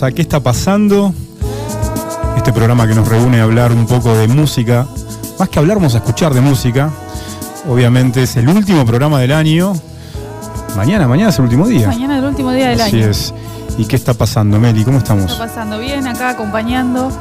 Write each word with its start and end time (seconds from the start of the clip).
Bienvenidos 0.00 0.14
a 0.14 0.16
¿Qué 0.16 0.22
está 0.22 0.40
pasando? 0.40 1.12
Este 2.34 2.54
programa 2.54 2.88
que 2.88 2.94
nos 2.94 3.06
reúne 3.06 3.40
a 3.40 3.42
hablar 3.42 3.70
un 3.70 3.86
poco 3.86 4.16
de 4.16 4.28
música. 4.28 4.86
Más 5.38 5.48
que 5.50 5.58
hablar, 5.58 5.76
vamos 5.76 5.94
a 5.94 5.98
escuchar 5.98 6.32
de 6.32 6.40
música. 6.40 6.90
Obviamente 7.68 8.22
es 8.22 8.34
el 8.36 8.48
último 8.48 8.86
programa 8.86 9.20
del 9.20 9.32
año. 9.32 9.74
Mañana, 10.74 11.06
mañana 11.06 11.28
es 11.28 11.38
el 11.38 11.44
último 11.44 11.66
día. 11.66 11.88
Mañana 11.88 12.16
es 12.16 12.22
el 12.22 12.28
último 12.30 12.50
día 12.50 12.70
del 12.70 12.80
Así 12.80 12.96
año. 13.02 13.10
es. 13.10 13.34
¿Y 13.76 13.84
qué 13.84 13.96
está 13.96 14.14
pasando, 14.14 14.58
Meli? 14.58 14.84
¿Cómo 14.84 14.98
estamos? 14.98 15.32
Está 15.32 15.46
pasando 15.46 15.78
bien 15.78 16.06
acá 16.06 16.30
acompañando. 16.30 17.12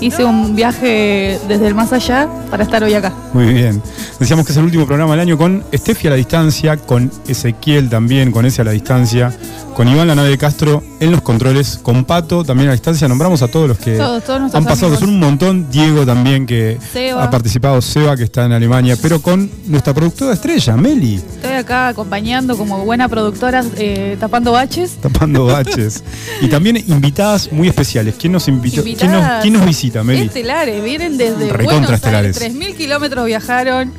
Hice 0.00 0.24
un 0.24 0.54
viaje 0.54 1.40
desde 1.48 1.66
el 1.66 1.74
más 1.74 1.92
allá 1.92 2.28
para 2.52 2.62
estar 2.62 2.84
hoy 2.84 2.94
acá. 2.94 3.12
Muy 3.32 3.52
bien. 3.52 3.82
Decíamos 4.20 4.46
que 4.46 4.52
es 4.52 4.58
el 4.58 4.64
último 4.64 4.86
programa 4.86 5.12
del 5.12 5.20
año 5.20 5.36
con 5.36 5.64
Estefi 5.72 6.06
a 6.06 6.10
la 6.10 6.16
distancia, 6.16 6.76
con 6.76 7.10
Ezequiel 7.26 7.88
también, 7.88 8.30
con 8.30 8.46
ese 8.46 8.62
a 8.62 8.64
la 8.64 8.70
distancia, 8.70 9.32
con 9.78 9.86
Iván 9.88 10.08
la 10.08 10.16
nave 10.16 10.30
de 10.30 10.38
Castro 10.38 10.82
en 10.98 11.12
los 11.12 11.22
controles, 11.22 11.78
con 11.80 12.04
Pato 12.04 12.42
también 12.42 12.68
a 12.68 12.72
distancia. 12.72 13.06
Nombramos 13.06 13.42
a 13.42 13.46
todos 13.46 13.68
los 13.68 13.78
que 13.78 13.96
Todos, 13.96 14.24
todos 14.24 14.40
nuestros 14.40 14.60
han 14.60 14.64
pasado, 14.68 14.88
que 14.90 14.96
amigos. 14.96 15.00
son 15.00 15.10
un 15.10 15.20
montón. 15.20 15.70
Diego 15.70 16.04
también, 16.04 16.46
que 16.46 16.78
Seba. 16.92 17.22
ha 17.22 17.30
participado, 17.30 17.80
Seba, 17.80 18.16
que 18.16 18.24
está 18.24 18.46
en 18.46 18.50
Alemania, 18.50 18.96
pero 19.00 19.22
con 19.22 19.48
nuestra 19.66 19.94
productora 19.94 20.32
estrella, 20.32 20.76
Meli, 20.76 21.14
Estoy 21.14 21.52
acá 21.52 21.86
acompañando 21.86 22.56
como 22.56 22.84
buena 22.84 23.08
productora, 23.08 23.62
eh, 23.76 24.16
tapando 24.18 24.50
baches. 24.50 24.96
tapando 25.00 25.46
baches. 25.46 26.02
y 26.40 26.48
también 26.48 26.76
invitadas 26.78 27.52
muy 27.52 27.68
especiales. 27.68 28.16
¿Quién 28.18 28.32
nos 28.32 28.48
invitó? 28.48 28.82
¿Quién 28.82 28.96
nos, 28.96 29.04
Invitadas 29.04 29.42
quién 29.42 29.54
nos 29.54 29.64
visita, 29.64 30.02
Meli? 30.02 30.22
Estelares, 30.22 30.82
vienen 30.82 31.16
desde 31.16 31.52
Recontra 31.52 31.64
Buenos 31.64 31.90
estelares. 31.92 32.42
Aires. 32.42 32.56
3.000 32.58 32.74
kilómetros 32.76 33.26
viajaron. 33.26 33.92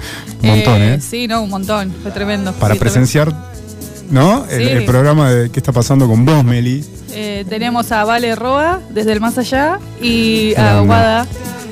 Un 0.43 0.49
montón, 0.49 0.81
¿eh? 0.81 0.99
Sí, 0.99 1.29
no, 1.29 1.41
un 1.41 1.49
montón. 1.49 1.93
Fue 2.03 2.11
tremendo. 2.11 2.51
Para 2.51 2.73
Sí, 2.73 2.81
presenciar, 2.81 3.33
¿no? 4.09 4.45
El, 4.49 4.57
Sí. 4.63 4.69
el 4.69 4.85
programa 4.85 5.29
de 5.31 5.49
qué 5.49 5.59
está 5.59 5.71
pasando 5.71 6.07
con 6.07 6.25
vos, 6.25 6.43
Meli. 6.43 6.83
Eh, 7.11 7.45
tenemos 7.49 7.91
a 7.91 8.03
Vale 8.05 8.35
Roa 8.35 8.79
desde 8.89 9.11
el 9.13 9.21
más 9.21 9.37
allá 9.37 9.79
y 10.01 10.53
a. 10.55 10.81
Guada 10.81 11.27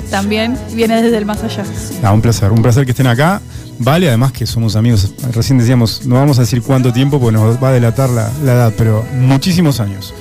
también 0.09 0.57
viene 0.73 1.01
desde 1.01 1.17
el 1.17 1.25
más 1.25 1.43
allá. 1.43 1.63
Ah, 2.03 2.13
un 2.13 2.21
placer, 2.21 2.51
un 2.51 2.61
placer 2.61 2.85
que 2.85 2.91
estén 2.91 3.07
acá. 3.07 3.41
Vale, 3.79 4.07
además 4.07 4.31
que 4.31 4.47
somos 4.47 4.75
amigos, 4.75 5.11
recién 5.33 5.59
decíamos, 5.59 6.05
no 6.07 6.15
vamos 6.15 6.39
a 6.39 6.41
decir 6.41 6.63
cuánto 6.63 6.91
tiempo, 6.91 7.19
porque 7.19 7.37
nos 7.37 7.61
va 7.63 7.69
a 7.69 7.73
delatar 7.73 8.09
la, 8.09 8.31
la 8.43 8.53
edad, 8.53 8.73
pero 8.75 9.05
muchísimos 9.19 9.79
años. 9.79 10.13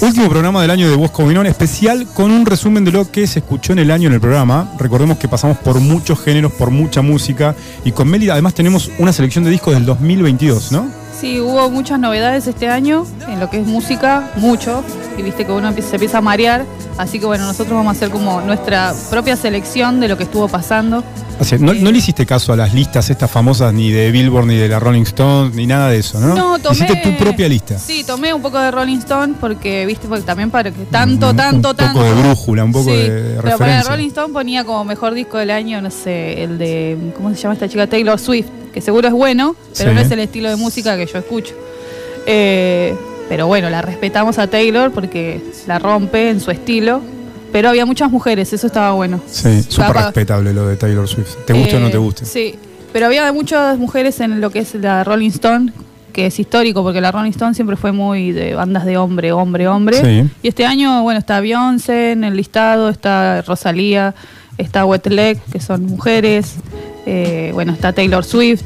Último 0.00 0.28
programa 0.28 0.60
del 0.60 0.72
año 0.72 0.90
de 0.90 0.96
Voz 0.96 1.12
Comunón, 1.12 1.46
especial 1.46 2.08
con 2.14 2.32
un 2.32 2.44
resumen 2.44 2.84
de 2.84 2.90
lo 2.90 3.08
que 3.12 3.28
se 3.28 3.38
escuchó 3.38 3.72
en 3.74 3.78
el 3.78 3.92
año 3.92 4.08
en 4.08 4.14
el 4.14 4.20
programa. 4.20 4.72
Recordemos 4.76 5.18
que 5.18 5.28
pasamos 5.28 5.56
por 5.58 5.78
muchos 5.78 6.18
géneros, 6.20 6.50
por 6.52 6.70
mucha 6.70 7.00
música, 7.00 7.54
y 7.84 7.92
con 7.92 8.08
Meli 8.08 8.28
además 8.28 8.54
tenemos 8.54 8.90
una 8.98 9.12
selección 9.12 9.44
de 9.44 9.50
discos 9.50 9.72
del 9.74 9.86
2022, 9.86 10.72
¿no? 10.72 10.86
Sí, 11.18 11.40
hubo 11.40 11.70
muchas 11.70 11.98
novedades 11.98 12.46
este 12.46 12.68
año 12.68 13.06
en 13.28 13.40
lo 13.40 13.48
que 13.48 13.60
es 13.60 13.66
música, 13.66 14.30
mucho, 14.36 14.82
y 15.16 15.22
viste 15.22 15.46
que 15.46 15.52
uno 15.52 15.68
empieza- 15.68 15.90
se 15.90 15.96
empieza 15.96 16.18
a 16.18 16.20
marear, 16.20 16.64
así 16.98 17.18
que 17.18 17.24
bueno, 17.26 17.46
nosotros 17.46 17.74
vamos 17.74 17.94
a 17.94 17.96
hacer 17.96 18.10
como 18.10 18.40
nuestra 18.42 18.92
propia 19.10 19.36
selección 19.36 20.00
de 20.00 20.08
lo 20.08 20.18
que 20.18 20.24
estuvo 20.24 20.48
pasando. 20.48 21.02
O 21.40 21.44
sea, 21.44 21.56
no, 21.58 21.72
no 21.72 21.90
le 21.90 21.98
hiciste 21.98 22.26
caso 22.26 22.52
a 22.52 22.56
las 22.56 22.74
listas 22.74 23.08
estas 23.10 23.30
famosas 23.30 23.72
ni 23.72 23.90
de 23.90 24.10
Billboard, 24.10 24.46
ni 24.46 24.56
de 24.56 24.68
la 24.68 24.78
Rolling 24.80 25.02
Stones, 25.02 25.54
ni 25.54 25.66
nada 25.66 25.88
de 25.88 25.98
eso, 25.98 26.20
¿no? 26.20 26.34
No, 26.34 26.58
tomé. 26.58 26.74
Hiciste 26.76 26.96
tu 26.96 27.16
propia 27.16 27.48
lista. 27.48 27.78
Sí, 27.78 28.04
tomé 28.04 28.34
un 28.34 28.42
poco 28.42 28.58
de 28.58 28.70
Rolling 28.70 28.98
Stone 28.98 29.34
porque, 29.40 29.86
viste, 29.86 30.06
porque 30.08 30.24
también 30.24 30.50
para 30.50 30.70
que 30.72 30.84
tanto, 30.84 31.30
Un- 31.30 31.36
tanto, 31.36 31.70
un 31.70 31.76
tanto. 31.76 31.92
poco 31.94 32.04
de 32.04 32.12
brújula, 32.22 32.64
un 32.64 32.72
poco 32.72 32.90
Sí, 32.90 32.96
de 32.96 33.08
Pero 33.08 33.42
para 33.42 33.50
referencia. 33.56 33.90
Rolling 33.90 34.08
Stone 34.08 34.32
ponía 34.32 34.64
como 34.64 34.84
mejor 34.84 35.14
disco 35.14 35.38
del 35.38 35.50
año, 35.50 35.80
no 35.80 35.90
sé, 35.90 36.42
el 36.44 36.58
de, 36.58 36.98
¿cómo 37.16 37.30
se 37.30 37.36
llama 37.36 37.54
esta 37.54 37.68
chica? 37.68 37.86
Taylor 37.88 38.18
Swift, 38.20 38.46
que 38.74 38.80
seguro 38.82 39.08
es 39.08 39.14
bueno, 39.14 39.56
pero 39.78 39.90
Sí. 39.90 39.94
no 39.94 40.00
es 40.02 40.10
el 40.10 40.18
estilo 40.18 40.50
de 40.50 40.56
música 40.56 40.96
que 40.98 41.06
yo 41.06 41.18
escucho. 41.18 41.54
Eh, 42.26 42.94
pero 43.28 43.46
bueno, 43.46 43.70
la 43.70 43.80
respetamos 43.80 44.38
a 44.38 44.46
Taylor 44.48 44.90
porque 44.92 45.40
la 45.66 45.78
rompe 45.78 46.28
en 46.30 46.40
su 46.40 46.50
estilo. 46.50 47.00
Pero 47.52 47.68
había 47.68 47.86
muchas 47.86 48.10
mujeres, 48.10 48.52
eso 48.52 48.66
estaba 48.66 48.90
bueno. 48.92 49.20
Sí, 49.30 49.62
súper 49.62 49.92
respetable 49.92 50.52
lo 50.52 50.66
de 50.66 50.76
Taylor 50.76 51.06
Swift. 51.06 51.36
¿Te 51.46 51.52
guste 51.52 51.76
o 51.76 51.80
no 51.80 51.86
Eh, 51.86 51.90
te 51.90 51.98
guste? 51.98 52.24
Sí, 52.26 52.56
pero 52.92 53.06
había 53.06 53.32
muchas 53.32 53.78
mujeres 53.78 54.18
en 54.18 54.40
lo 54.40 54.50
que 54.50 54.58
es 54.58 54.74
la 54.74 55.04
Rolling 55.04 55.28
Stone, 55.30 55.72
que 56.12 56.26
es 56.26 56.40
histórico, 56.40 56.82
porque 56.82 57.00
la 57.00 57.12
Rolling 57.12 57.30
Stone 57.30 57.54
siempre 57.54 57.76
fue 57.76 57.92
muy 57.92 58.32
de 58.32 58.54
bandas 58.56 58.84
de 58.84 58.96
hombre, 58.96 59.30
hombre, 59.30 59.68
hombre. 59.68 60.00
Sí. 60.00 60.28
Y 60.42 60.48
este 60.48 60.66
año, 60.66 61.04
bueno, 61.04 61.20
está 61.20 61.38
Beyoncé 61.40 62.10
en 62.10 62.24
el 62.24 62.36
listado, 62.36 62.88
está 62.88 63.42
Rosalía, 63.42 64.16
está 64.58 64.84
Wet 64.84 65.06
Leg, 65.06 65.40
que 65.52 65.60
son 65.60 65.86
mujeres, 65.86 66.56
eh, 67.06 67.50
bueno, 67.52 67.72
está 67.72 67.92
Taylor 67.92 68.24
Swift, 68.24 68.62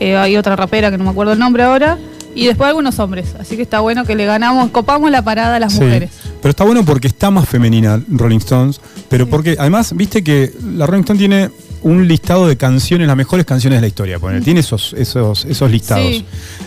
eh, 0.00 0.16
hay 0.16 0.36
otra 0.36 0.56
rapera 0.56 0.90
que 0.90 0.98
no 0.98 1.04
me 1.04 1.10
acuerdo 1.10 1.32
el 1.32 1.38
nombre 1.38 1.62
ahora, 1.62 1.98
y 2.34 2.46
después 2.46 2.68
algunos 2.68 2.98
hombres. 2.98 3.34
Así 3.38 3.56
que 3.56 3.62
está 3.62 3.80
bueno 3.80 4.04
que 4.04 4.14
le 4.14 4.26
ganamos, 4.26 4.70
copamos 4.70 5.10
la 5.10 5.22
parada 5.22 5.56
a 5.56 5.60
las 5.60 5.74
Sí, 5.74 5.80
mujeres. 5.80 6.10
Pero 6.42 6.50
está 6.50 6.64
bueno 6.64 6.84
porque 6.84 7.06
está 7.06 7.30
más 7.30 7.48
femenina 7.48 8.02
Rolling 8.08 8.38
Stones, 8.38 8.80
pero 9.08 9.28
porque 9.28 9.56
además, 9.58 9.94
viste 9.96 10.24
que 10.24 10.52
la 10.74 10.86
Rolling 10.86 11.02
Stone 11.02 11.18
tiene 11.18 11.50
un 11.82 12.08
listado 12.08 12.48
de 12.48 12.56
canciones, 12.56 13.06
las 13.06 13.16
mejores 13.16 13.44
canciones 13.46 13.76
de 13.76 13.80
la 13.82 13.86
historia, 13.86 14.18
tiene 14.42 14.60
esos, 14.60 14.94
esos, 14.98 15.44
esos 15.44 15.70
listados. 15.70 16.08
Sí. 16.08 16.24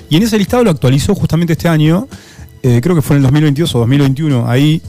Y 0.10 0.18
en 0.18 0.24
ese 0.24 0.38
listado 0.38 0.64
lo 0.64 0.70
actualizó 0.70 1.16
justamente 1.16 1.54
este 1.54 1.68
año, 1.68 2.08
eh, 2.64 2.80
creo 2.82 2.96
que 2.96 3.02
fue 3.02 3.16
en 3.16 3.18
el 3.18 3.24
2022 3.24 3.76
o 3.76 3.80
2021, 3.80 4.50
ahí. 4.50 4.82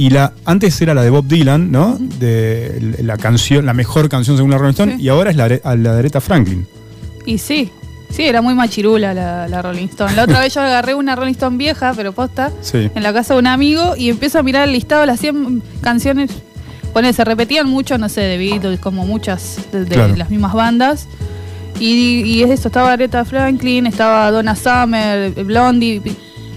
Y 0.00 0.10
la, 0.10 0.32
antes 0.46 0.80
era 0.80 0.94
la 0.94 1.02
de 1.02 1.10
Bob 1.10 1.26
Dylan, 1.26 1.70
¿no? 1.70 1.98
De 2.18 2.96
la 3.02 3.16
canción, 3.18 3.66
la 3.66 3.74
mejor 3.74 4.08
canción 4.08 4.36
según 4.36 4.50
la 4.50 4.58
Rolling 4.58 4.70
Stone, 4.72 4.96
Sí. 4.96 5.02
y 5.02 5.08
ahora 5.08 5.30
es 5.30 5.36
la, 5.36 5.48
de- 5.48 5.60
la 5.64 5.92
de 5.92 5.98
Aretha 5.98 6.20
Franklin. 6.22 6.66
Y 7.26 7.36
sí, 7.38 7.70
sí, 8.08 8.22
era 8.24 8.40
muy 8.40 8.54
machirula 8.54 9.12
la, 9.12 9.46
la 9.46 9.60
Rolling 9.60 9.88
Stone. 9.88 10.14
La 10.14 10.24
otra 10.24 10.40
vez 10.44 10.54
yo 10.54 10.62
agarré 10.62 10.94
una 10.94 11.16
Rolling 11.16 11.32
Stone 11.32 11.58
vieja, 11.58 11.92
pero 11.94 12.12
posta, 12.12 12.50
Sí. 12.62 12.90
en 12.94 13.02
la 13.02 13.12
casa 13.12 13.34
de 13.34 13.40
un 13.40 13.46
amigo 13.46 13.94
y 13.96 14.08
empiezo 14.08 14.38
a 14.38 14.42
mirar 14.42 14.66
el 14.66 14.72
listado 14.72 15.02
de 15.02 15.06
las 15.08 15.20
100 15.20 15.62
canciones. 15.82 16.30
Pone, 16.94 17.12
se 17.12 17.22
repetían 17.24 17.68
mucho, 17.68 17.98
no 17.98 18.08
sé, 18.08 18.22
de 18.22 18.38
Beatles, 18.38 18.80
como 18.80 19.04
muchas 19.06 19.58
de, 19.70 19.84
de 19.84 19.94
Claro. 19.94 20.16
las 20.16 20.30
mismas 20.30 20.54
bandas. 20.54 21.08
Y, 21.78 22.22
y 22.24 22.42
es 22.42 22.50
esto, 22.50 22.68
estaba 22.68 22.92
Aretha 22.92 23.24
Franklin, 23.24 23.86
estaba 23.86 24.30
Donna 24.30 24.56
Summer, 24.56 25.30
Blondie. 25.44 26.00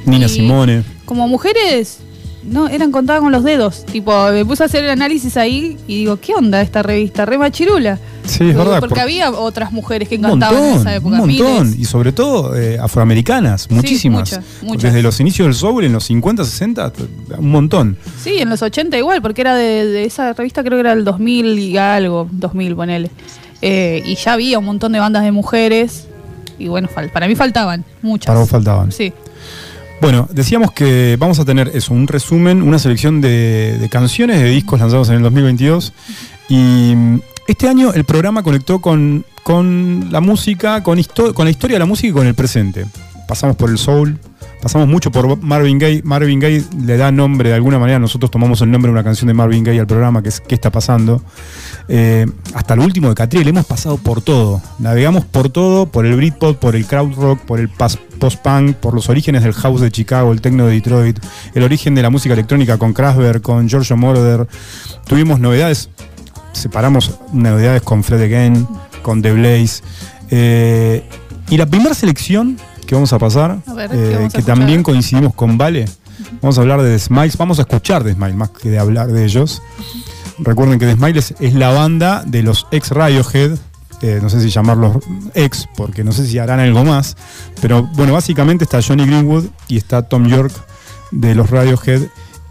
Nina 0.05 0.27
Simone. 0.27 0.83
Como 1.05 1.27
mujeres, 1.27 1.99
no, 2.45 2.67
eran 2.67 2.91
contadas 2.91 3.21
con 3.21 3.31
los 3.31 3.43
dedos. 3.43 3.85
Tipo, 3.85 4.29
me 4.31 4.45
puse 4.45 4.63
a 4.63 4.65
hacer 4.65 4.83
el 4.83 4.89
análisis 4.89 5.37
ahí 5.37 5.77
y 5.87 5.99
digo, 5.99 6.17
¿qué 6.19 6.33
onda 6.33 6.61
esta 6.61 6.83
revista? 6.83 7.25
Re 7.25 7.37
machirula. 7.37 7.99
Sí, 8.25 8.49
es 8.49 8.55
verdad. 8.55 8.79
Porque 8.79 8.95
por- 8.95 9.01
había 9.03 9.31
otras 9.31 9.71
mujeres 9.71 10.07
que 10.07 10.19
cantaban 10.19 10.63
en 10.63 10.75
esa 10.79 10.95
época. 10.95 11.15
un 11.21 11.27
montón. 11.27 11.63
miles. 11.67 11.79
Y 11.79 11.85
sobre 11.85 12.11
todo 12.13 12.55
eh, 12.55 12.77
afroamericanas, 12.79 13.69
muchísimas. 13.69 14.31
muchas, 14.31 14.45
muchas. 14.61 14.81
Desde 14.83 15.01
los 15.03 15.19
inicios 15.19 15.45
del 15.47 15.55
soul, 15.55 15.83
en 15.83 15.93
los 15.93 16.05
50, 16.05 16.43
60, 16.45 16.93
t- 16.93 17.03
un 17.37 17.51
montón. 17.51 17.97
Sí, 18.23 18.37
en 18.39 18.49
los 18.49 18.61
80 18.61 18.97
igual, 18.97 19.21
porque 19.21 19.41
era 19.41 19.55
de, 19.55 19.85
de 19.85 20.05
esa 20.05 20.31
revista, 20.33 20.63
creo 20.63 20.77
que 20.77 20.81
era 20.81 20.95
del 20.95 21.03
2000 21.03 21.59
y 21.59 21.77
algo, 21.77 22.27
2000, 22.31 22.75
ponele. 22.75 23.11
Eh, 23.61 24.01
y 24.05 24.15
ya 24.15 24.33
había 24.33 24.59
un 24.59 24.65
montón 24.65 24.91
de 24.93 24.99
bandas 24.99 25.23
de 25.23 25.31
mujeres. 25.31 26.07
Y 26.59 26.67
bueno, 26.67 26.87
para 27.11 27.27
mí 27.27 27.35
faltaban 27.35 27.83
muchas. 28.01 28.27
Para 28.27 28.39
vos 28.39 28.49
faltaban. 28.49 28.91
Sí. 28.91 29.11
Bueno, 30.03 30.27
decíamos 30.33 30.73
que 30.73 31.15
vamos 31.17 31.39
a 31.39 31.45
tener 31.45 31.71
eso, 31.73 31.93
un 31.93 32.07
resumen, 32.09 32.61
una 32.61 32.77
selección 32.77 33.21
de, 33.21 33.87
canciones, 33.89 34.41
de 34.41 34.49
discos 34.49 34.81
lanzados 34.81 35.07
en 35.07 35.15
el 35.15 35.21
2022. 35.23 35.93
Y 36.49 36.93
mm, 36.93 37.19
este 37.47 37.69
año 37.69 37.93
el 37.93 38.03
programa 38.03 38.43
conectó 38.43 38.79
con 38.81 39.23
con 39.43 40.07
la 40.11 40.19
música, 40.19 40.83
con 40.83 40.95
la 40.97 41.49
historia 41.49 41.75
de 41.75 41.79
la 41.79 41.85
música 41.85 42.09
y 42.09 42.11
con 42.11 42.27
el 42.27 42.35
presente. 42.35 42.85
Pasamos 43.29 43.55
por 43.55 43.69
el 43.69 43.77
soul, 43.77 44.19
pasamos 44.61 44.89
mucho 44.89 45.09
por 45.09 45.41
Marvin 45.41 45.79
Gaye. 45.79 46.01
Marvin 46.03 46.39
Gaye 46.39 46.63
le 46.85 46.97
da 46.97 47.09
nombre 47.09 47.47
de 47.49 47.55
alguna 47.55 47.79
manera, 47.79 47.97
nosotros 47.99 48.29
tomamos 48.29 48.61
el 48.61 48.71
nombre 48.71 48.89
de 48.89 48.93
una 48.93 49.03
canción 49.05 49.27
de 49.29 49.33
Marvin 49.33 49.63
Gaye 49.63 49.79
al 49.79 49.87
programa, 49.87 50.21
que 50.21 50.29
es 50.29 50.41
¿Qué 50.41 50.55
está 50.55 50.69
pasando? 50.69 51.23
Eh, 51.87 52.25
hasta 52.53 52.75
lo 52.75 52.83
último 52.83 53.07
de 53.07 53.15
Catriel, 53.15 53.47
hemos 53.47 53.65
pasado 53.65 53.97
por 53.97 54.21
todo. 54.21 54.61
Navegamos 54.79 55.23
por 55.25 55.49
todo, 55.49 55.85
por 55.85 56.05
el 56.05 56.15
Britpop, 56.17 56.57
por 56.57 56.75
el 56.75 56.85
crowd 56.85 57.13
rock, 57.15 57.39
por 57.39 57.59
el 57.61 57.69
pas- 57.69 57.99
post-punk, 58.23 58.77
por 58.77 58.93
los 58.93 59.09
orígenes 59.09 59.43
del 59.43 59.51
house 59.51 59.81
de 59.81 59.91
Chicago, 59.91 60.31
el 60.31 60.39
techno 60.39 60.65
de 60.65 60.75
Detroit, 60.75 61.19
el 61.55 61.63
origen 61.63 61.93
de 61.93 62.01
la 62.01 62.09
música 62.09 62.33
electrónica 62.33 62.77
con 62.77 62.93
Kraftwerk, 62.93 63.41
con 63.41 63.67
Giorgio 63.67 63.97
Moroder. 63.97 64.47
Tuvimos 65.05 65.41
novedades, 65.41 65.89
separamos 66.53 67.19
novedades 67.33 67.81
con 67.81 68.01
Fred 68.01 68.21
Again, 68.21 68.65
con 69.01 69.21
The 69.21 69.33
Blaze. 69.33 69.83
Eh, 70.31 71.03
y 71.49 71.57
la 71.57 71.65
primera 71.65 71.93
selección 71.93 72.57
que 72.87 72.95
vamos 72.95 73.11
a 73.11 73.19
pasar, 73.19 73.57
A 73.67 73.73
ver, 73.73 73.89
¿qué 73.89 74.13
eh, 74.13 74.15
vamos 74.15 74.33
que 74.33 74.41
también 74.41 74.83
coincidimos 74.83 75.33
con 75.33 75.57
Vale, 75.57 75.83
vamos 76.41 76.57
a 76.57 76.61
hablar 76.61 76.81
de 76.81 76.93
The 76.93 76.99
Smiles, 76.99 77.35
vamos 77.35 77.59
a 77.59 77.63
escuchar 77.63 78.05
The 78.05 78.13
Smiles 78.13 78.35
más 78.37 78.51
que 78.51 78.69
de 78.69 78.79
hablar 78.79 79.11
de 79.11 79.25
ellos. 79.25 79.61
Recuerden 80.39 80.79
que 80.79 80.85
The 80.85 80.93
Smiles 80.93 81.33
es 81.41 81.55
la 81.55 81.71
banda 81.71 82.23
de 82.25 82.41
los 82.41 82.67
ex 82.71 82.91
Radiohead, 82.91 83.57
eh, 84.03 84.19
no 84.21 84.29
sé 84.29 84.41
si 84.41 84.49
llamarlos 84.49 84.97
ex, 85.33 85.65
porque 85.77 86.03
no 86.03 86.11
sé 86.11 86.27
si 86.27 86.37
harán 86.37 86.59
algo 86.59 86.83
más, 86.83 87.15
pero 87.61 87.83
bueno, 87.83 88.11
básicamente 88.11 88.65
está 88.65 88.81
Johnny 88.81 89.05
Greenwood 89.05 89.45
y 89.69 89.77
está 89.77 90.01
Tom 90.01 90.27
York 90.27 90.51
de 91.11 91.33
los 91.33 91.49
Radiohead 91.49 92.01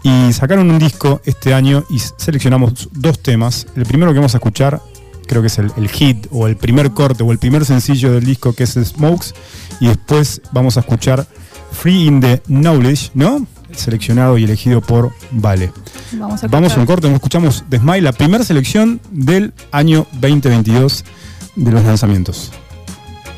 y 0.01 0.33
sacaron 0.33 0.71
un 0.71 0.79
disco 0.79 1.21
este 1.25 1.53
año 1.53 1.83
y 1.91 1.99
seleccionamos 1.99 2.89
dos 2.91 3.21
temas. 3.21 3.67
El 3.75 3.85
primero 3.85 4.11
que 4.11 4.17
vamos 4.17 4.33
a 4.33 4.37
escuchar, 4.37 4.81
creo 5.27 5.41
que 5.41 5.47
es 5.47 5.59
el, 5.59 5.71
el 5.77 5.89
hit 5.89 6.25
o 6.31 6.47
el 6.47 6.57
primer 6.57 6.89
corte 6.89 7.21
o 7.21 7.31
el 7.31 7.37
primer 7.37 7.65
sencillo 7.65 8.11
del 8.11 8.25
disco 8.25 8.53
que 8.53 8.63
es 8.63 8.71
Smokes 8.71 9.35
y 9.79 9.89
después 9.89 10.41
vamos 10.53 10.77
a 10.77 10.79
escuchar 10.79 11.27
Free 11.71 12.07
in 12.07 12.19
the 12.19 12.41
Knowledge, 12.47 13.11
¿no? 13.13 13.45
Seleccionado 13.73 14.39
y 14.39 14.45
elegido 14.45 14.81
por 14.81 15.11
Vale. 15.29 15.71
Vamos 16.13 16.43
a 16.43 16.47
Vamos 16.47 16.75
a 16.75 16.79
un 16.79 16.87
corte, 16.87 17.07
nos 17.07 17.17
escuchamos 17.17 17.63
The 17.69 17.77
Smile, 17.77 18.01
la 18.01 18.13
primera 18.13 18.43
selección 18.43 18.99
del 19.11 19.53
año 19.71 20.07
2022 20.13 21.05
de 21.55 21.71
los 21.71 21.83
lanzamientos. 21.83 22.51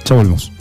Ya 0.05 0.15
volvemos. 0.15 0.51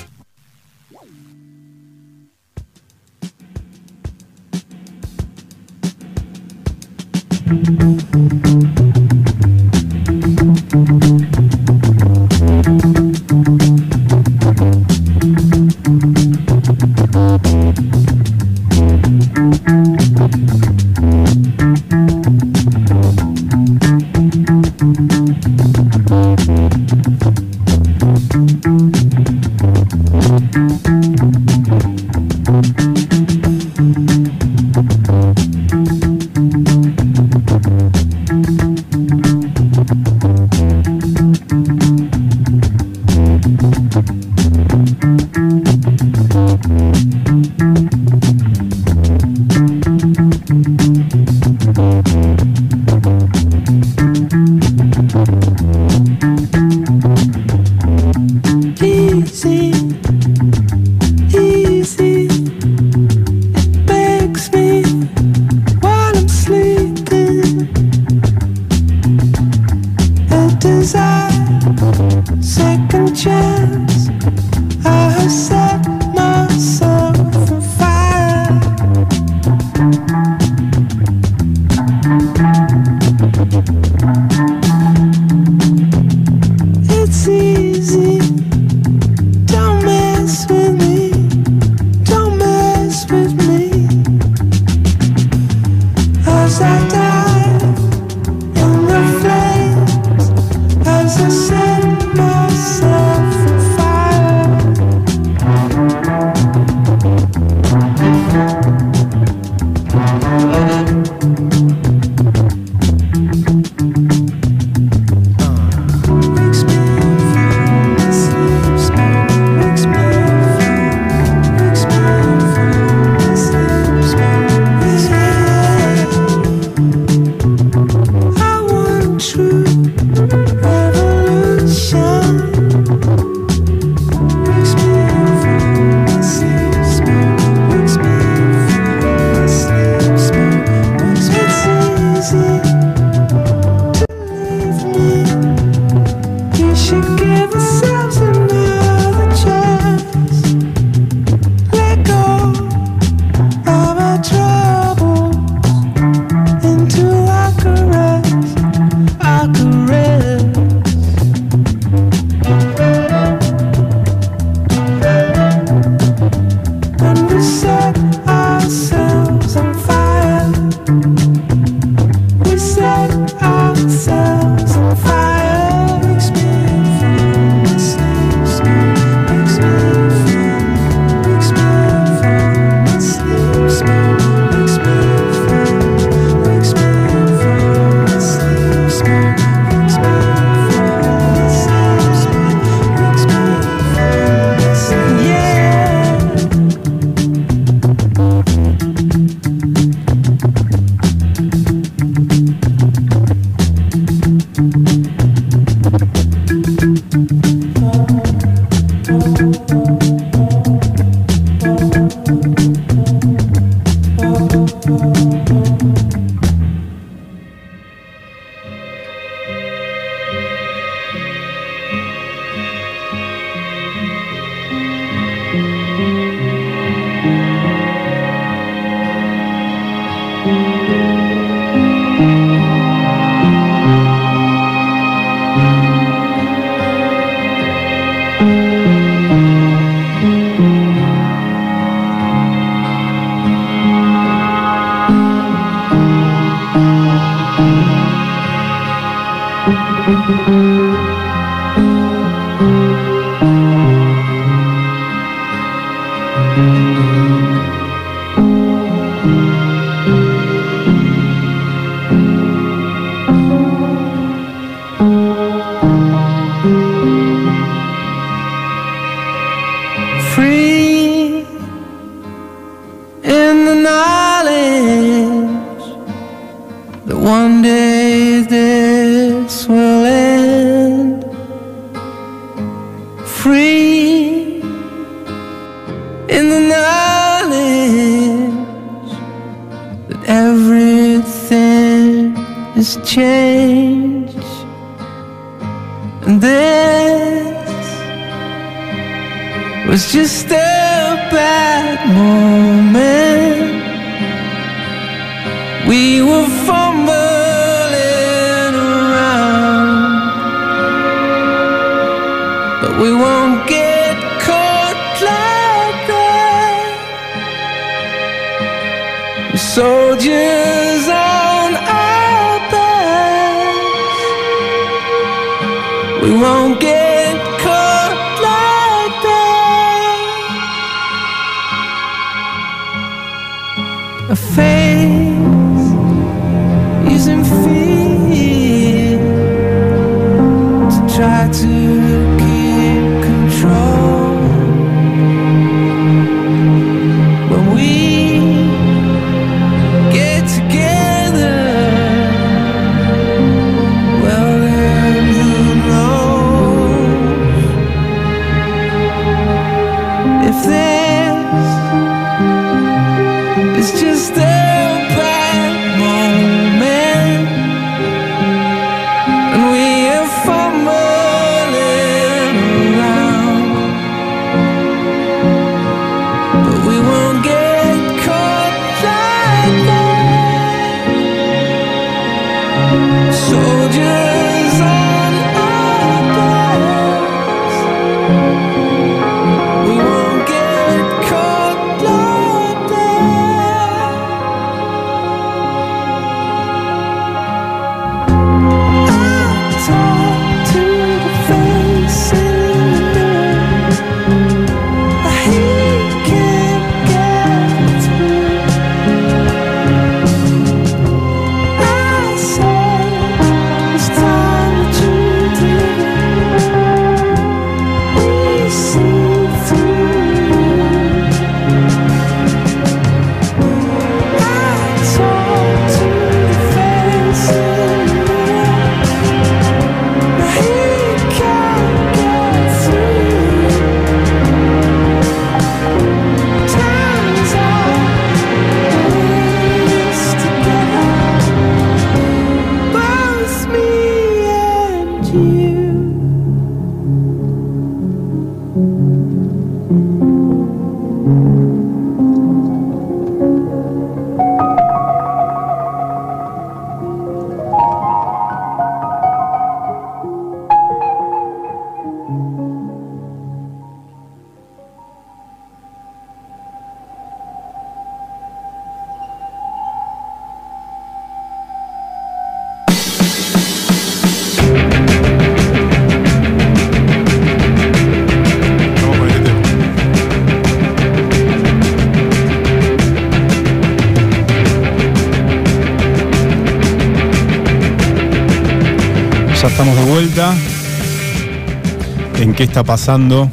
¿En 492.55 492.59
qué 492.59 492.63
está 492.63 492.85
pasando? 492.85 493.51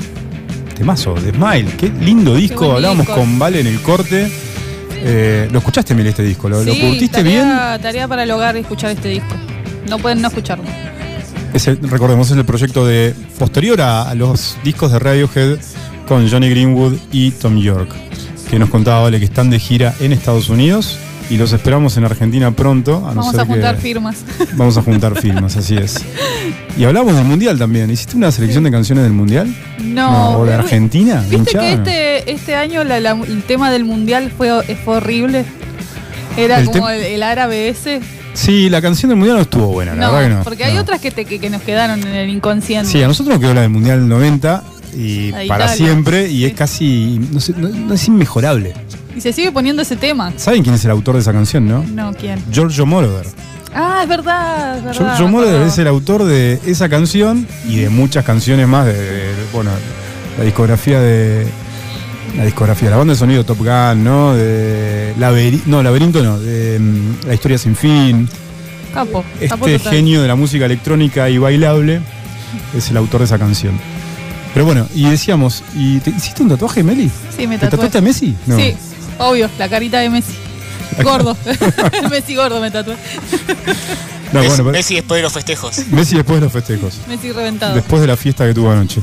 Temazo, 0.76 1.16
de 1.16 1.32
Smile. 1.32 1.72
Qué 1.76 1.90
lindo 1.90 2.36
disco. 2.36 2.74
Hablábamos 2.74 3.08
disco. 3.08 3.20
con 3.20 3.40
Vale 3.40 3.62
en 3.62 3.66
el 3.66 3.82
corte. 3.82 4.32
Eh, 4.94 5.50
¿Lo 5.52 5.58
escuchaste, 5.58 5.96
Mil, 5.96 6.06
este 6.06 6.22
disco? 6.22 6.48
¿Lo, 6.48 6.64
lo 6.64 6.72
Sí, 6.72 6.80
curtiste 6.80 7.18
tarea, 7.24 7.70
bien? 7.72 7.82
Tarea 7.82 8.08
para 8.08 8.22
el 8.22 8.30
hogar 8.30 8.56
escuchar 8.58 8.92
este 8.92 9.10
disco. 9.10 9.34
No 9.90 9.98
pueden 9.98 10.22
no 10.22 10.28
escucharlo. 10.28 10.66
Es 11.52 11.68
el- 11.68 11.80
recordemos, 11.90 12.30
es 12.30 12.38
el 12.38 12.46
proyecto 12.46 12.86
de 12.86 13.16
posterior 13.40 13.82
a, 13.82 14.04
a 14.08 14.14
los 14.14 14.56
discos 14.64 14.92
de 14.92 15.00
Radiohead 15.00 15.58
con 16.08 16.30
Johnny 16.30 16.52
Greenwood 16.52 16.94
y 17.12 17.32
Tom 17.32 17.58
York, 17.58 17.90
que 18.52 18.60
nos 18.60 18.70
contaba 18.70 19.02
Vale 19.02 19.18
que 19.18 19.26
están 19.26 19.50
de 19.50 19.58
gira 19.58 19.96
en 20.00 20.14
Estados 20.14 20.48
Unidos 20.50 21.00
y 21.30 21.38
los 21.38 21.54
esperamos 21.54 21.96
en 21.98 22.04
Argentina 22.06 22.52
pronto. 22.52 22.98
A 23.08 23.14
no 23.14 23.22
Vamos 23.22 23.36
a 23.38 23.46
juntar 23.46 23.76
que- 23.76 23.82
firmas. 23.82 24.18
Vamos 24.56 24.78
a 24.78 24.82
juntar 24.82 25.20
firmas, 25.22 25.56
así 25.56 25.76
es. 25.78 25.96
Y 26.78 26.84
hablamos 26.84 27.16
del 27.16 27.26
Mundial 27.26 27.58
también. 27.58 27.90
¿Hiciste 27.90 28.18
una 28.18 28.32
selección 28.32 28.64
de 28.64 28.72
canciones 28.72 29.04
del 29.04 29.14
Mundial? 29.14 29.54
No. 29.84 30.40
¿O 30.40 30.46
de 30.46 30.52
eh, 30.52 30.56
Argentina? 30.56 31.22
¿Viste 31.22 31.36
hinchada? 31.38 31.64
que 31.64 31.74
este, 31.74 32.32
este 32.32 32.56
año 32.56 32.84
la- 32.84 33.00
la- 33.00 33.12
el 33.12 33.44
tema 33.44 33.72
del 33.72 33.86
mundial 33.86 34.32
fue, 34.36 34.50
fue 34.84 34.98
horrible? 34.98 35.46
Era 36.38 36.60
El 36.60 36.66
como 36.68 36.90
el, 36.90 37.02
el 37.02 37.24
árabe 37.24 37.70
ese. 37.70 38.02
Sí, 38.34 38.70
la 38.70 38.82
canción 38.82 39.10
del 39.10 39.18
Mundial 39.18 39.36
no 39.38 39.42
estuvo 39.44 39.68
buena, 39.68 39.94
la 39.94 40.06
No, 40.08 40.14
verdad 40.14 40.28
que 40.30 40.34
no. 40.36 40.44
porque 40.44 40.64
hay 40.64 40.76
No. 40.76 40.82
otras 40.82 41.02
que, 41.02 41.12
te- 41.12 41.26
que, 41.26 41.40
que 41.40 41.50
nos 41.50 41.62
quedaron 41.62 42.00
en 42.00 42.08
el 42.16 42.30
inconsciente. 42.30 42.90
Sí, 42.90 43.04
a 43.04 43.08
nosotros 43.08 43.36
nos 43.36 43.42
quedó 43.42 43.54
la 43.54 43.62
del 43.62 43.70
Mundial 43.70 44.00
del 44.00 44.08
90 44.08 44.64
y 44.96 45.32
para 45.48 45.68
siempre 45.68 46.30
y 46.30 46.38
Sí. 46.40 46.46
es 46.46 46.54
casi, 46.54 47.20
no, 47.32 47.40
sé, 47.42 47.54
no- 47.58 47.68
no 47.68 47.94
es 47.94 48.08
inmejorable. 48.08 48.74
Y 49.16 49.22
se 49.22 49.34
sigue 49.34 49.52
poniendo 49.52 49.82
ese 49.82 49.96
tema. 49.96 50.32
¿Saben 50.38 50.64
quién 50.64 50.76
es 50.76 50.86
el 50.86 50.92
autor 50.92 51.16
de 51.16 51.22
esa 51.22 51.34
canción, 51.34 51.68
no? 51.68 51.84
No, 51.94 52.14
¿quién? 52.14 52.42
Giorgio 52.52 52.86
Moroder. 52.86 53.28
Ah, 53.74 54.00
es 54.04 54.10
verdad, 54.10 54.78
es 54.78 54.84
verdad. 54.84 54.98
Giorgio 54.98 55.28
Moroder 55.28 55.62
es 55.64 55.78
el 55.78 55.88
autor 55.88 56.24
de 56.26 56.60
esa 56.66 56.90
canción 56.90 57.48
y 57.68 57.78
de 57.78 57.90
muchas 57.90 58.26
canciones 58.26 58.68
más 58.68 58.86
de, 58.86 58.94
de- 58.94 59.34
bueno, 59.54 59.72
la 60.38 60.44
discografía 60.44 61.00
de, 61.00 61.46
la 62.38 62.46
discografía, 62.46 62.90
la 62.90 62.98
banda 62.98 63.14
de 63.14 63.20
sonido 63.20 63.44
Top 63.46 63.60
Gun, 63.60 64.04
¿no? 64.04 64.34
De 64.34 65.14
Laberi- 65.20 65.62
no, 65.66 65.82
Laberinto 65.84 66.22
no, 66.24 66.40
de 66.40 66.80
mm, 66.80 67.28
La 67.28 67.34
historia 67.34 67.58
sin 67.58 67.76
fin. 67.76 68.28
Capo. 68.94 69.24
Este 69.40 69.80
genio 69.80 70.22
de 70.22 70.28
la 70.28 70.36
música 70.36 70.66
electrónica 70.66 71.30
y 71.30 71.38
bailable 71.38 72.02
es 72.76 72.90
el 72.90 72.98
autor 72.98 73.20
de 73.22 73.26
esa 73.26 73.40
canción. 73.40 73.80
Pero 74.54 74.66
bueno, 74.66 74.86
y 74.94 75.10
decíamos, 75.10 75.64
¿y 75.76 76.00
te 76.00 76.10
hiciste 76.10 76.44
un 76.44 76.50
tatuaje, 76.50 76.84
Meli? 76.84 77.10
Sí, 77.38 77.48
me 77.48 77.56
¿Te 77.58 77.68
tatué. 77.68 77.70
tatuaste 77.78 77.98
a 78.00 78.02
Messi? 78.02 78.36
No. 78.48 78.58
Sí, 78.58 78.76
obvio, 79.30 79.50
la 79.58 79.70
carita 79.70 80.00
de 80.00 80.10
Messi. 80.10 80.34
Gordo. 81.04 81.38
Messi 82.10 82.36
gordo 82.36 82.60
me 82.60 82.70
tatué. 82.72 82.96
No, 84.34 84.40
Messi, 84.40 84.48
bueno, 84.50 84.56
pero- 84.58 84.72
Messi 84.72 84.96
después 84.96 85.18
de 85.20 85.24
los 85.24 85.34
festejos. 85.34 85.88
Messi 85.92 86.16
después 86.16 86.40
de 86.40 86.46
los 86.46 86.54
festejos. 86.54 87.00
Messi 87.08 87.32
reventado. 87.32 87.76
Después 87.76 88.02
de 88.02 88.08
la 88.08 88.18
fiesta 88.18 88.46
que 88.46 88.54
tuvo 88.54 88.72
anoche. 88.72 89.02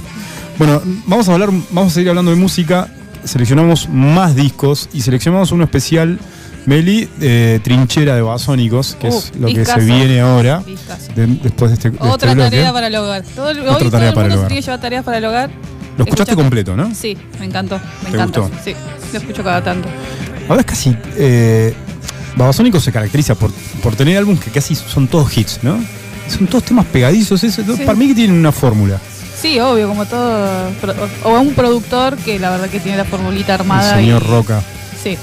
Bueno, 0.58 0.82
vamos 1.06 1.28
a 1.28 1.32
hablar, 1.34 1.50
vamos 1.70 1.92
a 1.92 1.94
seguir 1.94 2.08
hablando 2.10 2.30
de 2.30 2.36
música. 2.36 2.88
Seleccionamos 3.24 3.88
más 3.88 4.34
discos 4.34 4.88
y 4.92 5.02
seleccionamos 5.02 5.52
uno 5.52 5.64
especial, 5.64 6.18
Meli, 6.66 7.08
eh, 7.20 7.60
Trinchera 7.62 8.14
de 8.14 8.22
Basónicos, 8.22 8.96
que 9.00 9.08
es 9.08 9.32
Uh, 9.36 9.40
lo 9.40 9.48
que 9.48 9.64
se 9.64 9.80
viene 9.80 10.20
ahora, 10.20 10.62
de- 11.14 11.26
después 11.26 11.70
de 11.70 11.74
este, 11.74 11.90
de 11.90 11.96
este 11.96 12.08
Otra 12.08 12.32
bloque. 12.34 12.50
tarea 12.50 12.72
para 12.72 12.86
el 12.86 12.94
hogar. 12.96 13.22
Todo 13.34 13.50
el, 13.50 13.58
Otra 13.60 13.72
hoy 13.72 13.78
todo 13.80 13.90
tarea 13.90 14.08
el 14.10 14.14
para 14.14 14.26
el 14.26 14.30
mundo 14.32 14.34
se 14.34 14.38
hogar. 14.38 14.48
tiene 14.48 14.60
que 14.60 14.64
llevar 14.66 14.80
tareas 14.80 15.04
para 15.04 15.18
el 15.18 15.24
hogar. 15.24 15.50
Lo 15.98 16.04
escuchaste 16.04 16.32
Escucha- 16.32 16.36
completo, 16.36 16.76
¿no? 16.76 16.94
Sí, 16.94 17.16
me 17.40 17.46
encantó. 17.46 17.78
Me 18.04 18.10
¿Te 18.10 18.16
encanta. 18.16 18.40
gustó? 18.40 18.56
Sí, 18.64 18.74
lo 19.12 19.18
escucho 19.18 19.42
cada 19.44 19.62
tanto. 19.62 19.88
Ahora 20.48 20.60
es 20.60 20.66
casi. 20.66 20.96
Eh, 21.16 21.74
Babasónicos 22.36 22.82
se 22.84 22.92
caracteriza 22.92 23.34
por, 23.34 23.50
por 23.82 23.96
tener 23.96 24.16
álbumes 24.18 24.40
que 24.42 24.50
casi 24.50 24.74
son 24.74 25.08
todos 25.08 25.36
hits, 25.36 25.60
¿no? 25.62 25.78
Son 26.28 26.46
todos 26.46 26.64
temas 26.64 26.86
pegadizos. 26.86 27.42
eso- 27.44 27.62
Sí. 27.62 27.82
Para 27.84 27.98
mí 27.98 28.08
que 28.08 28.14
tienen 28.14 28.36
una 28.36 28.52
fórmula. 28.52 28.98
Sí, 29.40 29.58
obvio, 29.60 29.88
como 29.88 30.04
todo. 30.06 30.68
O 31.24 31.40
un 31.40 31.54
productor 31.54 32.16
que 32.16 32.38
la 32.38 32.50
verdad 32.50 32.68
que 32.68 32.80
tiene 32.80 32.98
la 32.98 33.04
formulita 33.04 33.54
armada. 33.54 33.94
El 33.94 34.00
señor 34.04 34.22
y, 34.24 34.28
Roca. 34.28 34.62
Sí, 35.02 35.16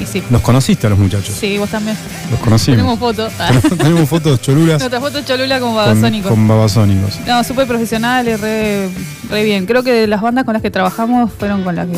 y 0.00 0.06
sí. 0.06 0.22
Los 0.30 0.42
conociste 0.42 0.86
a 0.86 0.90
los 0.90 0.98
muchachos. 0.98 1.34
Sí, 1.38 1.58
vos 1.58 1.68
también. 1.68 1.96
Los 2.30 2.38
conocimos. 2.40 2.76
Tenemos 2.78 2.98
fotos. 2.98 3.32
Tenemos 3.76 4.08
fotos 4.08 4.40
cholulas 4.40 4.78
Nuestra 4.80 5.00
foto 5.00 5.20
Cholula 5.22 5.58
con 5.60 5.68
con, 5.70 5.76
Babasónicos. 5.76 6.30
con 6.30 6.48
Babasónicos. 6.48 7.18
No, 7.26 7.42
súper 7.44 7.66
profesionales, 7.66 8.40
re, 8.40 8.88
re 9.28 9.44
bien. 9.44 9.66
Creo 9.66 9.82
que 9.82 9.92
de 9.92 10.06
las 10.06 10.20
bandas 10.22 10.44
con 10.44 10.52
las 10.54 10.62
que 10.62 10.70
trabajamos 10.70 11.32
fueron 11.32 11.62
con 11.64 11.74
las 11.76 11.88
que 11.88 11.96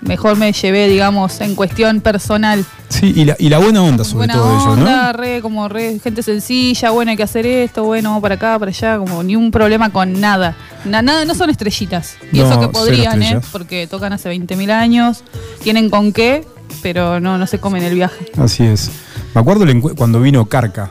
mejor 0.00 0.36
me 0.36 0.52
llevé, 0.52 0.88
digamos, 0.88 1.40
en 1.40 1.54
cuestión 1.54 2.00
personal. 2.00 2.64
Sí, 2.88 3.12
y 3.14 3.24
la, 3.24 3.36
y 3.38 3.48
la 3.48 3.58
buena 3.58 3.82
onda 3.82 4.02
sobre 4.04 4.18
Buena 4.26 4.34
todo 4.34 4.50
ellos, 4.52 4.66
onda, 4.78 5.06
¿no? 5.06 5.12
re, 5.12 5.40
como 5.42 5.68
re, 5.68 5.98
gente 6.02 6.22
sencilla, 6.22 6.90
bueno, 6.90 7.10
hay 7.10 7.16
que 7.16 7.22
hacer 7.22 7.44
esto, 7.46 7.84
bueno, 7.84 8.10
vamos 8.10 8.22
para 8.22 8.36
acá, 8.36 8.58
para 8.58 8.70
allá, 8.70 8.98
como 8.98 9.22
ni 9.22 9.36
un 9.36 9.50
problema 9.50 9.90
con 9.90 10.20
nada. 10.20 10.56
Na- 10.84 11.02
nada, 11.02 11.24
no 11.24 11.34
son 11.34 11.50
estrellitas. 11.50 12.16
Y 12.32 12.38
No, 12.38 12.50
eso 12.50 12.60
que 12.60 12.68
podrían, 12.68 13.22
¿eh? 13.22 13.40
Porque 13.52 13.86
tocan 13.86 14.12
hace 14.12 14.30
20.000 14.30 14.70
años, 14.70 15.22
tienen 15.62 15.90
con 15.90 16.12
qué, 16.12 16.46
pero 16.82 17.20
no, 17.20 17.36
no 17.38 17.46
se 17.46 17.58
comen 17.58 17.82
el 17.82 17.94
viaje. 17.94 18.26
Así 18.38 18.64
es. 18.64 18.90
Me 19.34 19.40
acuerdo 19.40 19.64
cuando 19.96 20.20
vino 20.20 20.46
Carca. 20.46 20.90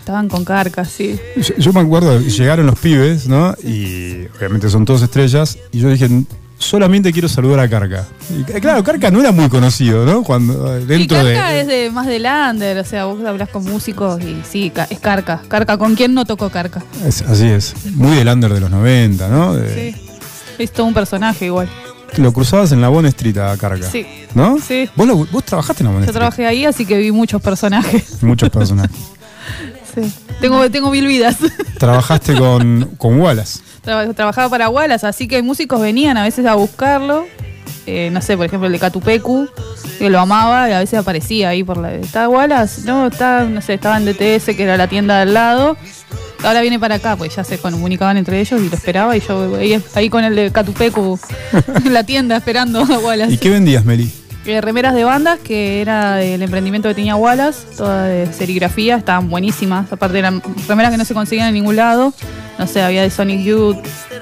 Estaban 0.00 0.28
con 0.28 0.44
carcas, 0.44 0.88
sí. 0.90 1.20
Yo, 1.36 1.54
yo 1.56 1.72
me 1.72 1.80
acuerdo, 1.80 2.18
llegaron 2.20 2.66
los 2.66 2.76
pibes, 2.78 3.28
¿no? 3.28 3.54
Y 3.62 4.26
obviamente 4.36 4.68
son 4.68 4.84
todos 4.84 5.02
estrellas. 5.02 5.56
Y 5.70 5.78
yo 5.78 5.88
dije, 5.90 6.08
solamente 6.60 7.12
quiero 7.12 7.28
saludar 7.28 7.58
a 7.60 7.68
Carca. 7.68 8.06
Y 8.30 8.42
eh, 8.52 8.60
claro, 8.60 8.84
Carca 8.84 9.10
no 9.10 9.18
era 9.20 9.32
muy 9.32 9.48
conocido, 9.48 10.04
¿no? 10.06 10.22
Cuando 10.22 10.76
eh, 10.76 10.84
dentro 10.86 11.20
y 11.20 11.24
de. 11.24 11.34
Carca 11.34 11.56
es 11.56 11.66
de 11.66 11.90
más 11.90 12.06
de 12.06 12.18
Lander, 12.20 12.78
o 12.78 12.84
sea, 12.84 13.06
vos 13.06 13.24
hablas 13.24 13.48
con 13.48 13.64
músicos 13.64 14.22
y 14.22 14.40
sí, 14.48 14.70
es 14.90 14.98
Carca. 15.00 15.40
Carca, 15.48 15.76
¿con 15.78 15.96
quién 15.96 16.14
no 16.14 16.24
tocó 16.24 16.50
Carca? 16.50 16.82
Es- 17.04 17.22
así 17.22 17.46
es. 17.48 17.74
Muy 17.94 18.14
del 18.16 18.28
under 18.28 18.52
de 18.54 18.60
los 18.60 18.70
90, 18.70 19.28
¿no? 19.28 19.54
De- 19.54 19.92
Sí. 19.92 20.06
Es 20.58 20.70
todo 20.72 20.86
un 20.86 20.94
personaje 20.94 21.46
igual. 21.46 21.68
Lo 22.18 22.32
cruzabas 22.32 22.70
en 22.72 22.80
la 22.82 22.88
Bond 22.88 23.06
Street 23.06 23.38
a 23.38 23.56
Carca. 23.56 23.88
Sí. 23.90 24.06
¿No? 24.34 24.58
Sí. 24.60 24.88
¿Vos, 24.94 25.06
lo- 25.06 25.16
vos 25.26 25.42
trabajaste 25.44 25.82
en 25.82 25.86
la 25.86 25.92
Bond 25.92 26.04
Yo 26.04 26.10
Street? 26.10 26.18
trabajé 26.20 26.46
ahí, 26.46 26.64
así 26.66 26.84
que 26.84 26.98
vi 26.98 27.10
muchos 27.12 27.40
personajes. 27.40 28.22
Muchos 28.22 28.50
personajes. 28.50 28.94
Sí. 29.94 30.12
Tengo, 30.40 30.70
tengo 30.70 30.90
mil 30.90 31.06
vidas. 31.06 31.36
Trabajaste 31.78 32.34
con, 32.34 32.90
con 32.98 33.20
Wallace. 33.20 33.60
Traba- 33.82 34.12
Trabajaba 34.14 34.48
para 34.48 34.68
Wallace, 34.68 35.06
así 35.06 35.26
que 35.28 35.42
músicos 35.42 35.80
venían 35.80 36.16
a 36.16 36.22
veces 36.22 36.46
a 36.46 36.54
buscarlo. 36.54 37.26
Eh, 37.86 38.10
no 38.12 38.20
sé, 38.22 38.36
por 38.36 38.46
ejemplo, 38.46 38.66
el 38.66 38.72
de 38.72 38.78
Catupecu, 38.78 39.48
que 39.98 40.10
lo 40.10 40.20
amaba 40.20 40.68
y 40.68 40.72
a 40.72 40.78
veces 40.78 40.98
aparecía 40.98 41.48
ahí 41.48 41.64
por 41.64 41.78
la. 41.78 41.94
¿Está 41.94 42.28
Wallace? 42.28 42.82
No, 42.84 43.06
está, 43.08 43.44
no 43.44 43.60
sé, 43.62 43.74
estaba 43.74 43.96
en 43.96 44.04
DTS, 44.04 44.54
que 44.56 44.62
era 44.62 44.76
la 44.76 44.86
tienda 44.86 45.16
de 45.16 45.22
al 45.22 45.34
lado. 45.34 45.76
Ahora 46.44 46.60
viene 46.62 46.78
para 46.78 46.94
acá, 46.96 47.16
pues 47.16 47.34
ya 47.36 47.42
se 47.44 47.58
comunicaban 47.58 48.16
entre 48.16 48.40
ellos 48.40 48.60
y 48.60 48.68
lo 48.68 48.74
esperaba. 48.76 49.16
Y 49.16 49.20
yo 49.20 49.56
ahí, 49.56 49.82
ahí 49.94 50.08
con 50.08 50.24
el 50.24 50.36
de 50.36 50.50
Catupecu 50.52 51.18
en 51.84 51.92
la 51.92 52.04
tienda 52.04 52.36
esperando 52.36 52.80
a 52.80 52.98
Wallace. 52.98 53.32
¿Y 53.32 53.38
qué 53.38 53.50
vendías, 53.50 53.84
Meli? 53.84 54.10
Eh, 54.46 54.60
remeras 54.62 54.94
de 54.94 55.04
bandas, 55.04 55.38
que 55.38 55.82
era 55.82 56.22
el 56.22 56.40
emprendimiento 56.42 56.88
que 56.88 56.94
tenía 56.94 57.14
Wallace, 57.14 57.60
toda 57.76 58.04
de 58.04 58.32
serigrafía, 58.32 58.96
estaban 58.96 59.28
buenísimas. 59.28 59.92
Aparte 59.92 60.18
eran 60.18 60.42
remeras 60.66 60.90
que 60.90 60.96
no 60.96 61.04
se 61.04 61.12
conseguían 61.12 61.48
en 61.48 61.54
ningún 61.54 61.76
lado. 61.76 62.14
No 62.58 62.66
sé, 62.66 62.82
había 62.82 63.02
de 63.02 63.10
Sonic 63.10 63.42
Youth, 63.42 63.76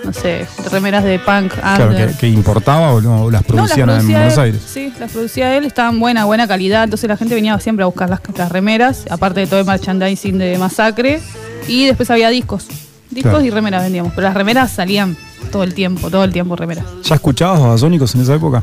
no 0.04 0.12
sé, 0.12 0.46
remeras 0.70 1.02
de 1.04 1.18
punk, 1.18 1.52
Claro, 1.54 1.90
que, 1.96 2.14
que 2.18 2.28
importaba 2.28 2.92
o 2.92 3.00
no, 3.00 3.10
las 3.10 3.20
No, 3.22 3.30
las 3.30 3.42
producían 3.44 3.90
en 3.90 3.96
producía 3.96 4.16
Buenos 4.18 4.34
él, 4.34 4.40
Aires. 4.40 4.62
Sí, 4.66 4.92
las 5.00 5.10
producía 5.12 5.56
él, 5.56 5.64
estaban 5.64 5.98
buena, 6.00 6.24
buena 6.24 6.46
calidad. 6.48 6.84
Entonces 6.84 7.08
la 7.08 7.16
gente 7.16 7.34
venía 7.34 7.58
siempre 7.60 7.84
a 7.84 7.86
buscar 7.86 8.10
las, 8.10 8.20
las 8.36 8.50
remeras, 8.52 9.04
aparte 9.10 9.40
de 9.40 9.46
todo 9.46 9.60
el 9.60 9.66
merchandising 9.66 10.38
de 10.38 10.58
Masacre. 10.58 11.20
Y 11.68 11.86
después 11.86 12.10
había 12.10 12.28
discos. 12.28 12.66
Discos 13.10 13.30
Claro. 13.32 13.44
y 13.44 13.50
remeras 13.50 13.82
vendíamos. 13.84 14.12
Pero 14.14 14.26
las 14.28 14.34
remeras 14.34 14.70
salían 14.72 15.16
todo 15.52 15.62
el 15.62 15.74
tiempo, 15.74 16.10
todo 16.10 16.24
el 16.24 16.32
tiempo 16.32 16.54
remeras. 16.56 16.84
¿Ya 17.04 17.14
escuchabas 17.16 17.60
Babasónicos 17.60 18.14
en 18.14 18.20
esa 18.22 18.34
época? 18.34 18.62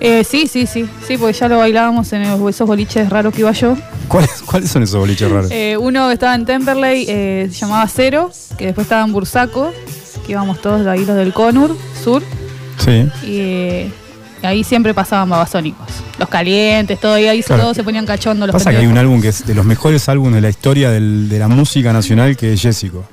Eh, 0.00 0.24
sí, 0.24 0.46
sí, 0.46 0.66
sí, 0.66 0.88
sí, 1.06 1.16
porque 1.18 1.34
ya 1.38 1.48
lo 1.48 1.58
bailábamos 1.58 2.12
en 2.12 2.22
esos 2.22 2.66
boliches 2.66 3.08
raros 3.10 3.34
que 3.34 3.40
iba 3.40 3.52
yo. 3.52 3.76
¿Cuáles, 4.08 4.30
¿Cuáles 4.46 4.70
son 4.70 4.82
esos 4.82 4.98
boliches 4.98 5.30
raros? 5.30 5.50
Eh, 5.50 5.76
uno 5.76 6.10
estaba 6.10 6.34
en 6.34 6.44
Temperley 6.46 7.04
eh, 7.08 7.48
se 7.52 7.58
llamaba 7.58 7.86
Cero, 7.88 8.30
que 8.56 8.66
después 8.66 8.86
estaba 8.86 9.04
en 9.04 9.12
Bursaco, 9.12 9.72
que 10.26 10.32
íbamos 10.32 10.60
todos 10.60 10.84
de 10.84 10.90
ahí 10.90 11.04
los 11.04 11.16
del 11.16 11.32
Conur 11.32 11.76
Sur, 12.02 12.22
sí. 12.78 13.06
y, 13.24 13.38
eh, 13.38 13.92
ahí 14.42 14.64
siempre 14.64 14.94
pasaban 14.94 15.28
babasónicos. 15.28 15.86
Los 16.18 16.28
calientes, 16.28 16.98
todo, 16.98 17.18
y 17.18 17.26
ahí 17.26 17.42
Claro. 17.42 17.62
todos 17.62 17.76
se 17.76 17.84
ponían 17.84 18.06
cachondos 18.06 18.46
los 18.46 18.54
Pasa 18.54 18.70
que 18.70 18.78
hay 18.78 18.86
un 18.86 18.96
álbum 18.98 19.20
que 19.20 19.28
es 19.28 19.46
de 19.46 19.54
los 19.54 19.64
mejores 19.66 20.08
álbumes 20.08 20.34
de 20.36 20.40
la 20.40 20.48
historia 20.50 20.90
del- 20.90 21.28
de 21.28 21.38
la 21.38 21.48
música 21.48 21.92
nacional 21.92 22.36
que 22.36 22.52
es 22.54 22.60
Jessico. 22.62 23.04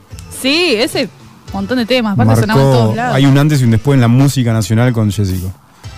Sí, 0.42 0.74
ese 0.78 1.10
montón 1.54 1.78
de 1.80 1.86
temas, 1.86 2.14
aparte 2.14 2.42
sonaban 2.42 2.64
todos 2.64 2.96
lados. 2.96 3.16
hay 3.16 3.26
un 3.26 3.38
antes 3.38 3.62
y 3.62 3.66
un 3.66 3.72
después 3.72 3.96
en 3.96 4.02
la 4.02 4.08
música 4.08 4.54
nacional 4.54 4.94
con 4.94 5.12
Jessico. 5.12 5.52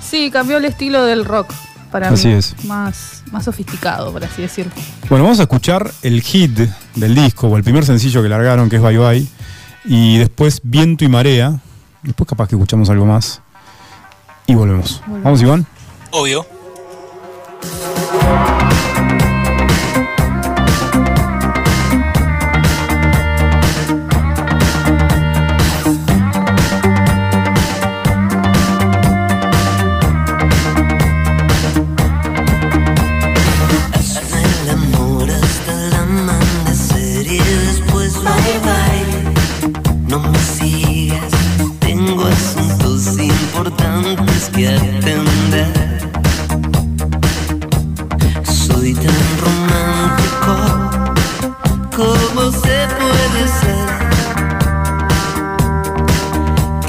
Sí, 0.09 0.31
cambió 0.31 0.57
el 0.57 0.65
estilo 0.65 1.03
del 1.03 1.25
rock 1.25 1.53
para 1.91 2.09
Así 2.09 2.27
mí. 2.29 2.33
es. 2.35 2.55
Más, 2.65 3.23
más 3.31 3.45
sofisticado, 3.45 4.11
por 4.11 4.23
así 4.23 4.41
decirlo. 4.41 4.71
Bueno, 5.09 5.23
vamos 5.25 5.39
a 5.39 5.43
escuchar 5.43 5.91
el 6.01 6.21
hit 6.21 6.57
del 6.95 7.15
disco, 7.15 7.47
o 7.47 7.57
el 7.57 7.63
primer 7.63 7.85
sencillo 7.85 8.21
que 8.23 8.29
largaron, 8.29 8.69
que 8.69 8.77
es 8.77 8.81
Bye 8.81 8.97
Bye, 8.97 9.27
y 9.85 10.17
después 10.17 10.61
Viento 10.63 11.03
y 11.05 11.07
Marea. 11.09 11.59
Después 12.03 12.27
capaz 12.27 12.47
que 12.47 12.55
escuchamos 12.55 12.89
algo 12.89 13.05
más. 13.05 13.41
Y 14.47 14.55
volvemos. 14.55 15.01
Volvemos. 15.05 15.23
Vamos, 15.23 15.41
Iván. 15.41 15.67
Obvio. 16.11 16.45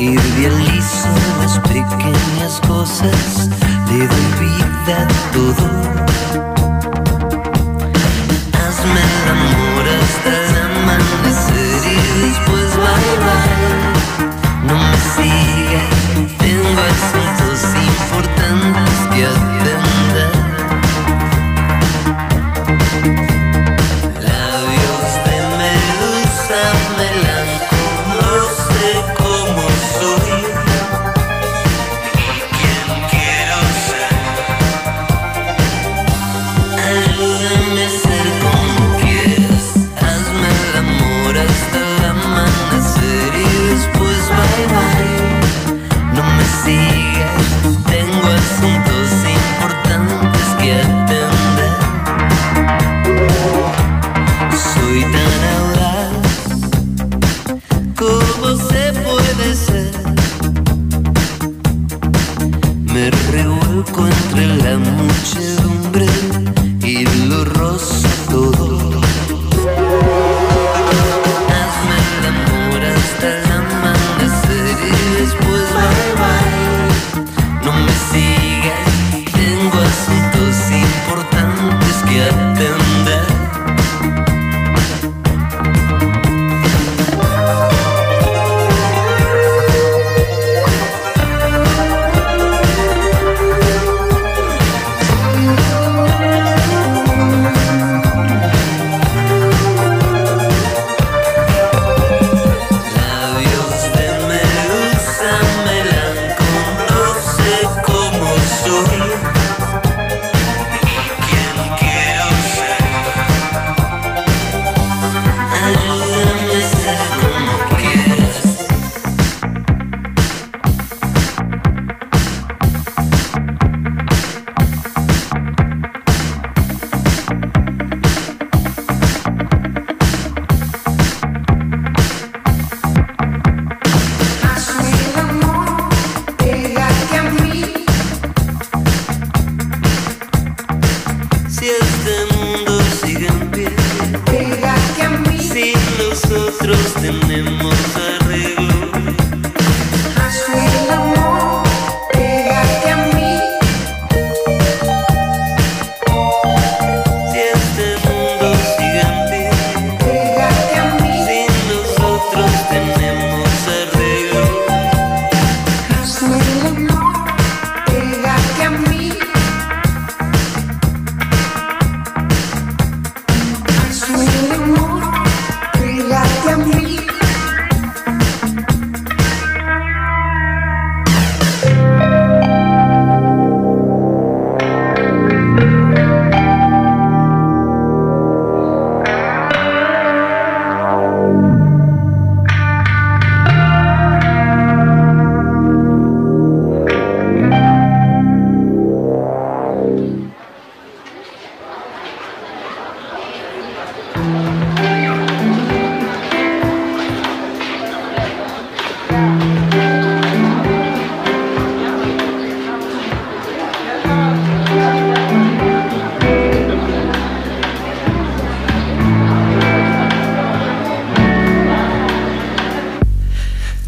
Idealizo 0.01 1.09
las 1.43 1.59
pequeñas 1.59 2.59
cosas, 2.67 3.51
le 3.91 3.99
doy 3.99 4.27
vida 4.41 5.07
todo. 5.35 6.50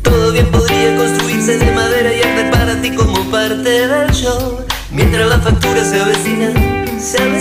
Todo 0.03 0.33
bien 0.33 0.47
podría 0.51 0.97
construirse 0.97 1.59
de 1.59 1.73
madera 1.73 2.13
y 2.13 2.21
hacer 2.21 2.51
para 2.51 2.81
ti 2.81 2.91
como 2.95 3.31
parte 3.31 3.87
del 3.87 4.11
show. 4.13 4.59
Mientras 4.91 5.29
la 5.29 5.39
factura 5.39 5.85
se 5.85 6.01
avecina, 6.01 6.53
se 6.99 7.19
avecina. 7.19 7.32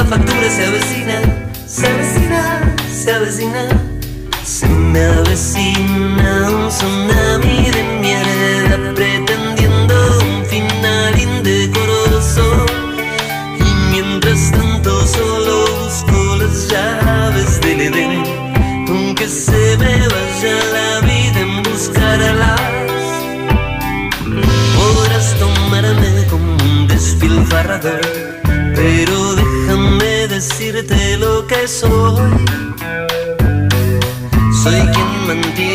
la 0.00 0.06
factura 0.06 0.48
se 0.48 0.64
avecina, 0.64 1.20
se 1.66 1.86
avecina, 1.86 2.74
se 2.90 3.12
avecina, 3.12 3.68
se 4.42 4.66
me 4.66 5.04
avecina. 5.04 5.79
thế 31.60 31.66
rồi 31.66 32.30
suy 34.64 34.78
kiến 34.94 35.28
mình 35.28 35.42
đi 35.58 35.69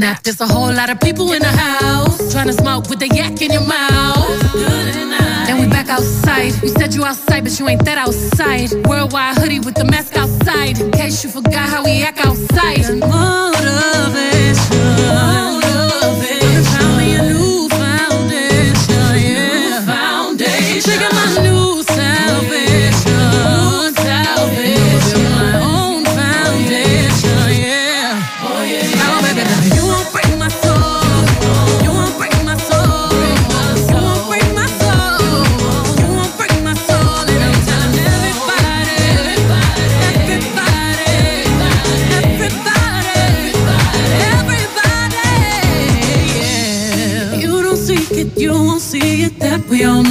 snap. 0.00 0.22
There's 0.22 0.40
a 0.40 0.46
whole 0.46 0.72
lot 0.72 0.88
of 0.88 0.98
people 1.00 1.32
in 1.32 1.42
the 1.42 1.54
house 1.68 2.32
trying 2.32 2.46
to 2.46 2.54
smoke 2.54 2.88
with 2.88 3.00
the 3.00 3.08
yak 3.08 3.42
in 3.42 3.52
your 3.52 3.66
mouth. 3.66 4.54
And 5.48 5.60
we 5.60 5.66
back 5.66 5.90
outside. 5.90 6.54
You 6.62 6.68
said 6.68 6.94
you 6.94 7.04
outside, 7.04 7.44
but 7.44 7.58
you 7.58 7.68
ain't 7.68 7.84
that 7.84 7.98
outside. 7.98 8.72
Worldwide 8.86 9.36
hoodie 9.36 9.60
with 9.60 9.74
the 9.74 9.84
mask 9.84 10.16
outside. 10.16 10.80
In 10.80 10.90
case 10.90 11.22
you 11.22 11.30
forgot 11.30 11.68
how 11.68 11.84
we 11.84 12.02
act 12.02 12.20
outside. 12.24 12.98
Motivation. 12.98 13.90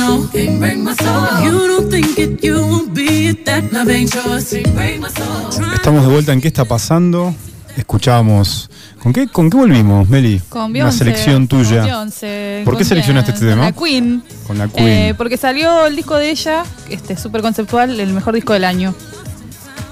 We 0.10 0.15
all 0.15 0.22
know. 0.22 0.30
Can't 0.32 0.60
break 0.60 0.78
my 0.78 0.93
soul. 0.95 1.43
You 1.43 1.67
don't 1.67 1.89
think 1.89 2.17
it, 2.17 2.43
you 2.43 2.56
won't 2.62 2.93
be 2.93 3.30
it. 3.30 3.45
That 3.45 3.72
love 3.72 3.89
ain't 3.89 4.13
yours. 4.13 4.50
Can't 4.52 4.76
break 4.76 5.00
my 5.00 5.10
soul. 5.10 5.74
Estamos 5.74 6.04
de 6.06 6.12
vuelta 6.12 6.34
en 6.34 6.41
qué 6.41 6.48
está 6.48 6.65
pasando. 6.65 7.34
Escuchábamos. 7.78 8.69
¿Con 9.02 9.13
qué, 9.13 9.28
con 9.30 9.50
qué 9.50 9.56
volvimos, 9.56 10.10
Meli? 10.10 10.41
Con 10.50 10.63
Una 10.63 10.74
Beyoncé. 10.74 10.98
selección 11.00 11.48
tuya. 11.48 11.78
Con 11.78 11.86
Beyoncé. 11.86 12.62
¿Por 12.65 12.74
qué 12.74 12.80
¿Con 12.80 12.88
seleccionaste 12.89 13.32
quién? 13.32 13.36
este 13.36 13.50
tema? 13.56 13.72
Con 13.72 13.84
la 13.88 13.89
Queen. 13.89 14.24
Con 14.48 14.58
la 14.58 14.67
Queen. 14.67 14.88
Eh, 14.88 15.13
porque 15.17 15.38
salió 15.38 15.86
el 15.86 15.95
disco 15.95 16.15
de 16.15 16.30
ella, 16.32 16.63
este 16.89 17.15
súper 17.15 17.41
conceptual, 17.41 17.98
el 18.00 18.12
mejor 18.13 18.34
disco 18.36 18.52
del 18.54 18.65
año. 18.65 18.93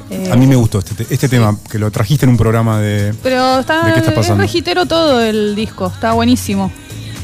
Eh, 0.10 0.30
A 0.32 0.36
mí 0.36 0.48
me 0.48 0.56
gustó 0.56 0.80
este, 0.80 1.04
te- 1.06 1.14
este 1.14 1.30
tema, 1.30 1.58
que 1.70 1.80
lo 1.80 1.90
trajiste 1.92 2.26
en 2.26 2.32
un 2.32 2.38
programa 2.38 2.80
de. 2.80 3.14
Pero 3.24 3.60
está, 3.60 3.86
¿De 3.86 3.94
qué 3.94 4.00
está 4.00 4.14
pasando? 4.16 4.44
es 4.44 4.50
regitero 4.50 4.86
todo 4.86 5.22
el 5.22 5.56
disco, 5.56 5.88
está 5.94 6.12
buenísimo. 6.14 6.72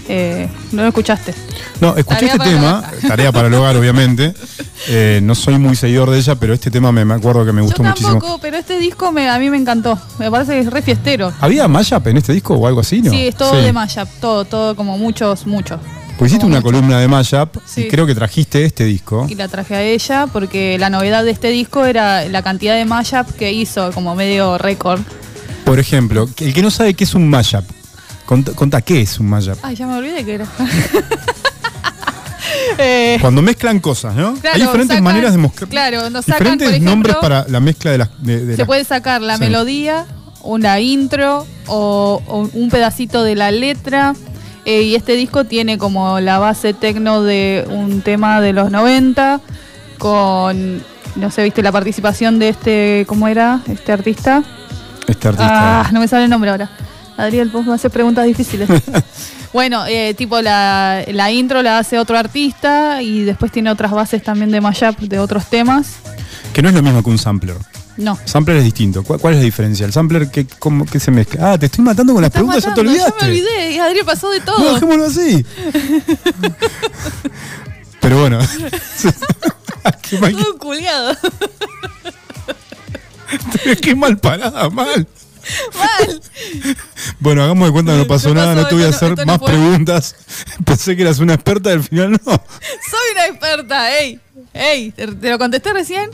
Eh, 0.08 0.48
no 0.72 0.82
lo 0.84 0.88
escuchaste. 0.90 1.34
No, 1.84 1.98
escuché 1.98 2.28
Tarea 2.28 2.34
este 2.36 2.50
tema, 2.50 2.92
tarea 3.08 3.32
para 3.32 3.48
el 3.48 3.54
hogar, 3.54 3.76
obviamente. 3.78 4.34
Eh, 4.90 5.22
no 5.24 5.34
soy 5.34 5.58
muy 5.60 5.78
seguidor 5.78 6.10
de 6.10 6.18
ella, 6.18 6.36
pero 6.36 6.54
este 6.54 6.70
tema 6.70 6.92
me, 6.92 7.06
me 7.06 7.14
acuerdo 7.14 7.46
que 7.46 7.54
me 7.54 7.62
gustó 7.62 7.84
Yo 7.84 7.88
muchísimo. 7.90 8.38
pero 8.42 8.58
este 8.58 8.78
disco 8.80 9.14
me, 9.14 9.30
a 9.30 9.40
mí 9.40 9.50
me 9.50 9.56
encantó. 9.56 9.98
Me 10.20 10.30
parece 10.30 10.52
que 10.56 10.60
es 10.60 10.66
re 10.70 10.82
fiestero. 10.82 11.32
¿Había 11.40 11.70
mashup 11.70 12.06
en 12.08 12.18
este 12.18 12.34
disco 12.34 12.56
o 12.56 12.68
algo 12.68 12.82
así? 12.82 13.02
¿no? 13.02 13.10
Sí, 13.10 13.28
es 13.28 13.36
todo 13.38 13.62
de 13.62 13.72
mashup, 13.72 14.10
todo, 14.20 14.44
todo 14.44 14.76
como 14.76 14.98
muchos, 14.98 15.48
muchos. 15.48 15.80
Pues 16.18 16.32
hiciste 16.32 16.46
una 16.46 16.58
mucho. 16.58 16.66
columna 16.66 17.00
de 17.00 17.08
mashup 17.08 17.56
Sí. 17.66 17.84
y 17.84 17.88
creo 17.88 18.06
que 18.06 18.14
trajiste 18.14 18.66
este 18.66 18.84
disco. 18.84 19.26
Y 19.30 19.36
la 19.36 19.48
traje 19.48 19.74
a 19.74 19.82
ella 19.84 20.28
porque 20.28 20.78
la 20.78 20.90
novedad 20.90 21.24
de 21.24 21.32
este 21.32 21.48
disco 21.48 21.86
era 21.86 22.26
la 22.26 22.42
cantidad 22.42 22.76
de 22.76 22.84
mashup 22.84 23.32
que 23.38 23.54
hizo, 23.54 23.90
como 23.94 24.16
medio 24.16 24.58
récord. 24.58 25.00
Por 25.64 25.80
ejemplo, 25.80 26.28
el 26.42 26.54
que 26.54 26.62
no 26.62 26.72
sabe 26.72 26.94
qué 26.94 27.06
es 27.06 27.16
un 27.16 27.30
mashup, 27.30 27.64
contá 28.26 28.82
qué 28.82 29.00
es 29.00 29.18
un 29.18 29.30
mashup. 29.30 29.58
Ay, 29.64 29.78
ya 29.78 29.88
me 29.88 29.96
olvidé 29.96 30.26
que 30.26 30.34
era. 30.34 30.46
Eh, 32.78 33.18
Cuando 33.22 33.42
mezclan 33.42 33.80
cosas, 33.80 34.16
¿no? 34.16 34.34
Claro, 34.36 34.56
Hay 34.56 34.62
diferentes 34.62 34.98
sacan- 34.98 35.04
maneras 35.04 35.32
de 35.34 35.38
mostrar. 35.38 35.70
claro, 35.70 36.10
nos 36.10 36.26
sacan, 36.26 36.40
diferentes 36.40 36.68
por 36.68 36.74
ejemplo, 36.76 36.92
nombres 36.92 37.16
para 37.22 37.46
la 37.48 37.60
mezcla 37.60 37.92
de 37.92 37.98
las. 38.00 38.10
de- 38.24 38.46
de 38.46 38.54
se 38.54 38.58
las- 38.60 38.68
puede 38.68 38.84
sacar 38.84 39.22
la 39.22 39.36
Sí. 39.36 39.42
melodía, 39.42 40.06
una 40.42 40.80
intro 40.80 41.46
o, 41.68 42.22
o 42.28 42.50
un 42.54 42.70
pedacito 42.70 43.24
de 43.24 43.36
la 43.36 43.52
letra. 43.52 44.14
eh, 44.66 44.84
y 44.84 44.96
este 44.96 45.18
disco 45.18 45.44
tiene 45.44 45.78
como 45.78 46.22
la 46.22 46.40
base 46.40 46.74
tecno 46.74 47.22
de 47.22 47.66
un 47.70 48.02
tema 48.02 48.40
de 48.40 48.54
los 48.54 48.72
90 48.72 49.42
con, 49.98 50.82
no 51.18 51.32
sé, 51.32 51.44
viste 51.44 51.62
la 51.62 51.72
participación 51.74 52.40
de 52.40 52.48
este, 52.50 53.04
¿cómo 53.08 53.28
era? 53.28 53.60
Este 53.68 53.92
artista. 53.92 54.42
Este 55.06 55.28
artista. 55.28 55.82
Ah, 55.82 55.90
no 55.92 56.00
me 56.00 56.08
sale 56.08 56.24
el 56.24 56.30
nombre 56.30 56.50
ahora. 56.50 56.70
Adriel, 57.18 57.50
vos 57.50 57.66
me 57.66 57.74
haces 57.74 57.92
preguntas 57.92 58.26
difíciles. 58.26 58.70
bueno, 59.54 59.86
eh, 59.88 60.14
tipo 60.18 60.42
la, 60.42 61.04
la 61.08 61.32
intro 61.32 61.62
la 61.62 61.78
hace 61.78 62.00
otro 62.00 62.18
artista 62.18 63.02
y 63.02 63.24
después 63.24 63.52
tiene 63.52 63.72
otras 63.72 63.92
bases 63.92 64.24
también 64.24 64.52
de 64.52 64.60
mashup 64.62 65.00
de 65.00 65.20
otros 65.20 65.46
temas. 65.46 65.88
Que 66.54 66.62
no 66.62 66.70
es 66.70 66.76
lo 66.76 66.82
mismo 66.82 67.04
que 67.04 67.10
un 67.10 67.18
sampler. 67.18 67.56
No. 67.96 68.18
Sampler 68.26 68.58
es 68.58 68.64
distinto. 68.64 69.04
¿Cuál, 69.04 69.20
cuál 69.20 69.34
es 69.36 69.40
la 69.40 69.44
diferencia? 69.46 69.86
¿El 69.86 69.94
sampler 69.94 70.30
qué, 70.32 70.48
cómo, 70.58 70.86
qué 70.86 71.00
se 71.00 71.12
mezcla? 71.12 71.52
Ah, 71.54 71.58
te 71.60 71.68
estoy 71.68 71.86
matando 71.86 72.14
con 72.14 72.24
las 72.24 72.32
preguntas, 72.32 72.64
ya 72.64 72.74
te 72.74 72.82
matando, 72.84 72.92
olvidaste. 72.92 73.26
me 73.26 73.32
olvidé 73.32 73.72
y 73.74 73.78
Adriel 73.78 74.06
pasó 74.06 74.32
de 74.32 74.40
No, 74.40 74.46
todo. 74.46 74.74
dejémoslo 74.74 75.06
así. 75.06 75.46
Pero 78.02 78.20
bueno. 78.20 78.40
qué, 80.10 80.18
mal, 80.18 80.36
Todo 80.36 80.58
culiado. 80.58 81.16
qué 83.82 83.96
mal 83.96 84.18
parada, 84.18 84.70
mal. 84.70 85.08
Mal. 85.76 86.22
Bueno, 87.20 87.44
hagamos 87.44 87.68
de 87.68 87.72
cuenta 87.74 87.92
que 87.94 87.98
no 88.00 88.08
pasó 88.08 88.30
No 88.30 88.36
nada, 88.36 88.48
pasó, 88.54 88.62
no 88.62 88.68
te 88.70 88.76
voy 88.76 88.84
a 88.84 88.90
hacer 88.90 89.18
no 89.18 89.26
más 89.26 89.40
preguntas. 89.40 90.16
Pensé 90.66 90.96
que 90.96 91.02
eras 91.04 91.20
una 91.20 91.34
experta 91.36 91.70
y 91.70 91.74
al 91.74 91.84
final 91.84 92.12
no. 92.12 92.20
Soy 92.32 93.12
una 93.14 93.26
experta, 93.28 94.00
ey. 94.00 94.20
Ey, 94.54 94.92
¿te, 94.92 95.08
te 95.08 95.30
lo 95.30 95.38
contesté 95.38 95.74
recién? 95.74 96.10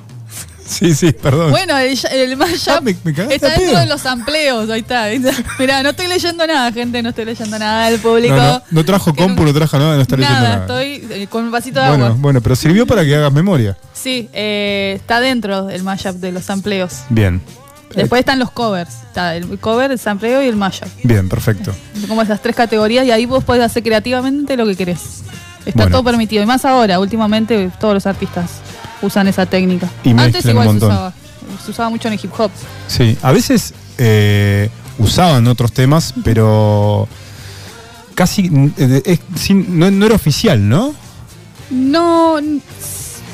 Sí, 0.66 0.94
sí, 0.94 1.12
perdón. 1.14 1.50
Bueno, 1.50 1.76
el, 1.80 1.98
el 2.12 2.38
mashup 2.38 2.70
Ah, 2.76 2.82
me- 2.82 2.96
me 3.04 3.12
cagaste 3.12 3.36
está 3.36 3.48
dentro 3.50 3.66
pedo. 3.72 3.80
de 3.80 3.86
los 3.88 4.06
amplios. 4.06 4.70
Ahí 4.70 4.82
está. 4.82 5.08
Mirá, 5.60 5.82
no 5.82 5.90
estoy 5.90 6.06
leyendo 6.08 6.46
nada, 6.46 6.72
gente. 6.72 7.02
No 7.02 7.10
estoy 7.10 7.26
leyendo 7.26 7.58
nada 7.58 7.90
del 7.90 8.00
público. 8.00 8.36
no, 8.36 8.44
no, 8.54 8.62
no 8.70 8.86
trajo 8.86 9.16
compu, 9.16 9.44
no 9.44 9.52
trajo 9.52 9.80
nada, 9.80 9.96
no 9.96 10.02
está 10.04 10.16
leyendo 10.16 10.40
Nada, 10.40 10.62
estoy 10.62 11.08
eh, 11.10 11.28
con 11.28 11.46
un 11.46 11.52
vasito 11.52 11.80
de 11.82 11.90
bueno, 11.90 12.06
agua. 12.06 12.18
bueno, 12.20 12.42
pero 12.42 12.56
sirvió 12.56 12.86
para 12.86 13.04
que 13.04 13.16
hagas 13.16 13.34
memoria. 13.34 13.78
Sí, 13.94 14.30
eh, 14.32 14.94
está 14.98 15.20
dentro 15.20 15.66
del 15.66 15.82
mashup 15.84 16.18
de 16.18 16.32
los 16.34 16.46
sampleos. 16.46 16.94
Bien, 17.10 17.42
Después 17.96 18.20
están 18.20 18.40
los 18.40 18.52
covers. 18.52 18.94
Está 19.08 19.36
el 19.36 19.60
cover, 19.60 19.92
el 19.92 20.00
sampleo 20.00 20.44
y 20.44 20.48
el 20.48 20.56
mashup. 20.56 20.88
bien, 21.04 21.28
perfecto. 21.28 21.74
Como 22.08 22.22
esas 22.22 22.42
tres 22.42 22.56
categorías 22.56 23.06
y 23.06 23.12
ahí 23.12 23.26
vos 23.26 23.44
podés 23.44 23.64
hacer 23.64 23.82
creativamente 23.84 24.56
lo 24.58 24.66
que 24.66 24.76
querés. 24.76 25.22
Está 25.66 25.84
Bueno. 25.84 25.92
todo 25.98 26.04
permitido. 26.04 26.42
Y 26.44 26.46
más 26.46 26.66
ahora, 26.66 27.00
últimamente 27.00 27.72
todos 27.80 27.94
los 27.96 28.06
artistas 28.06 28.50
usan 29.02 29.28
esa 29.28 29.46
técnica. 29.46 29.90
Y 30.04 30.12
Antes 30.12 30.46
igual 30.46 30.68
un 30.70 30.80
se 30.80 30.86
usaba. 30.86 31.14
Se 31.66 31.72
usaba 31.72 31.90
mucho 31.90 32.08
en 32.08 32.14
el 32.14 32.20
hip 32.24 32.32
hop. 32.38 32.52
Sí, 32.88 33.18
a 33.22 33.32
veces 33.32 33.74
eh, 33.98 34.70
usaban 35.00 35.46
otros 35.48 35.72
temas, 35.72 36.14
pero 36.24 37.08
casi 38.16 38.50
eh, 38.78 39.02
es 39.06 39.20
sin- 39.36 39.78
no, 39.80 39.90
no 39.92 40.06
era 40.06 40.16
oficial, 40.16 40.68
¿no? 40.68 40.94
No, 41.70 42.38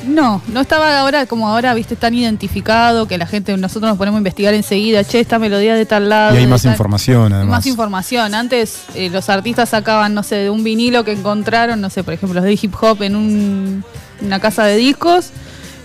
no, 0.07 0.41
no 0.47 0.61
estaba 0.61 0.99
ahora 0.99 1.25
como 1.25 1.47
ahora, 1.49 1.73
viste, 1.73 1.95
tan 1.95 2.13
identificado 2.13 3.07
que 3.07 3.17
la 3.17 3.25
gente, 3.27 3.55
nosotros 3.57 3.89
nos 3.89 3.97
ponemos 3.97 4.17
a 4.17 4.19
investigar 4.19 4.53
enseguida, 4.53 5.03
che, 5.03 5.19
esta 5.19 5.39
melodía 5.39 5.75
de 5.75 5.85
tal 5.85 6.09
lado. 6.09 6.35
Y 6.35 6.39
hay 6.39 6.47
más 6.47 6.63
tal- 6.63 6.71
información, 6.71 7.33
además. 7.33 7.57
Más 7.59 7.65
información. 7.67 8.33
Antes 8.35 8.83
eh, 8.95 9.09
los 9.09 9.29
artistas 9.29 9.69
sacaban, 9.69 10.13
no 10.13 10.23
sé, 10.23 10.35
de 10.35 10.49
un 10.49 10.63
vinilo 10.63 11.03
que 11.03 11.13
encontraron, 11.13 11.81
no 11.81 11.89
sé, 11.89 12.03
por 12.03 12.13
ejemplo, 12.13 12.35
los 12.35 12.43
de 12.43 12.59
hip 12.61 12.73
hop 12.79 13.01
en 13.03 13.15
un- 13.15 13.83
una 14.21 14.39
casa 14.39 14.63
de 14.63 14.75
discos 14.77 15.29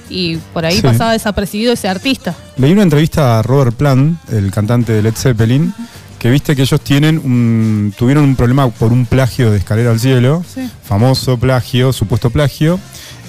y 0.09 0.37
por 0.53 0.65
ahí 0.67 0.77
Sí. 0.77 0.83
pasaba 0.83 1.13
desapercibido 1.13 1.73
ese 1.73 1.89
artista. 1.89 2.35
Leí 2.57 2.73
una 2.73 2.83
entrevista 2.83 3.39
a 3.39 3.43
Robert 3.43 3.75
Plant, 3.77 4.19
el 4.33 4.51
cantante 4.51 4.93
de 4.93 5.03
Led 5.03 5.15
Zeppelin, 5.15 5.73
que 6.21 6.31
viste 6.31 6.55
que 6.55 6.63
ellos 6.63 6.81
tienen 6.83 7.17
un, 7.19 7.93
tuvieron 7.97 8.23
un 8.25 8.37
problema 8.37 8.69
por 8.69 8.93
un 8.93 9.07
plagio 9.07 9.51
de 9.51 9.57
Escalera 9.59 9.91
al 9.91 9.99
Cielo, 9.99 10.45
Sí. 10.55 10.69
famoso 10.85 11.39
plagio, 11.39 11.93
supuesto 11.95 12.29
plagio, 12.31 12.79